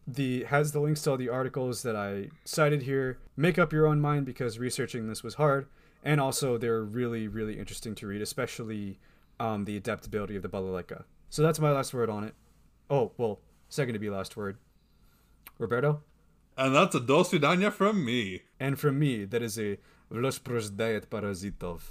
The 0.08 0.44
has 0.46 0.72
the 0.74 0.80
links 0.82 1.02
to 1.04 1.12
all 1.12 1.18
the 1.18 1.30
articles 1.30 1.84
that 1.84 1.96
I 1.96 2.30
cited 2.46 2.84
here. 2.84 3.20
Make 3.38 3.58
up 3.58 3.72
your 3.72 3.88
own 3.88 4.02
mind 4.02 4.26
because 4.26 4.60
researching 4.60 5.08
this 5.08 5.24
was 5.24 5.36
hard, 5.36 5.68
and 6.04 6.20
also 6.20 6.58
they're 6.58 6.84
really 6.84 7.28
really 7.28 7.58
interesting 7.58 7.96
to 7.96 8.08
read, 8.08 8.22
especially 8.22 9.00
um, 9.40 9.66
the 9.66 9.78
adaptability 9.78 10.36
of 10.36 10.44
the 10.44 10.50
balalaika. 10.50 11.04
So 11.30 11.42
that's 11.42 11.60
my 11.60 11.72
last 11.72 11.94
word 11.94 12.10
on 12.10 12.24
it. 12.26 12.34
Oh 12.90 13.14
well, 13.18 13.40
second 13.70 13.94
to 13.94 14.00
be 14.00 14.10
last 14.10 14.36
word. 14.36 14.58
Roberto, 15.58 16.02
And 16.58 16.76
that's 16.76 16.96
a 16.96 17.00
do 17.00 17.24
svidania 17.24 17.72
from 17.72 18.04
me. 18.04 18.42
and 18.60 18.78
from 18.80 19.00
me, 19.00 19.24
that 19.26 19.42
is 19.42 19.58
a 19.58 19.78
Vlos 20.12 20.76
diet 20.76 21.10
parazitov. 21.10 21.82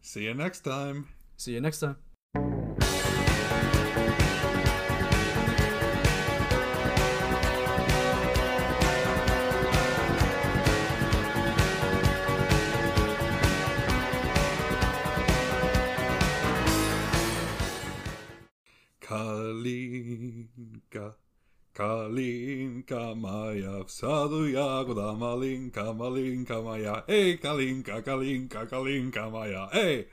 See 0.00 0.24
you 0.24 0.34
next 0.34 0.60
time. 0.60 1.08
See 1.36 1.54
you 1.54 1.60
next 1.60 1.80
time. 1.80 1.96
Kalinka 21.76 23.14
Maya, 23.14 23.84
Sadu 23.86 24.50
Yagoda 24.50 25.14
Malinka, 25.14 25.94
Malinka 25.94 26.64
Maya, 26.64 27.02
hey 27.06 27.36
Kalinka, 27.36 28.02
Kalinka, 28.02 28.66
Kalinka 28.66 29.30
Maya, 29.30 29.68
hey. 29.70 30.06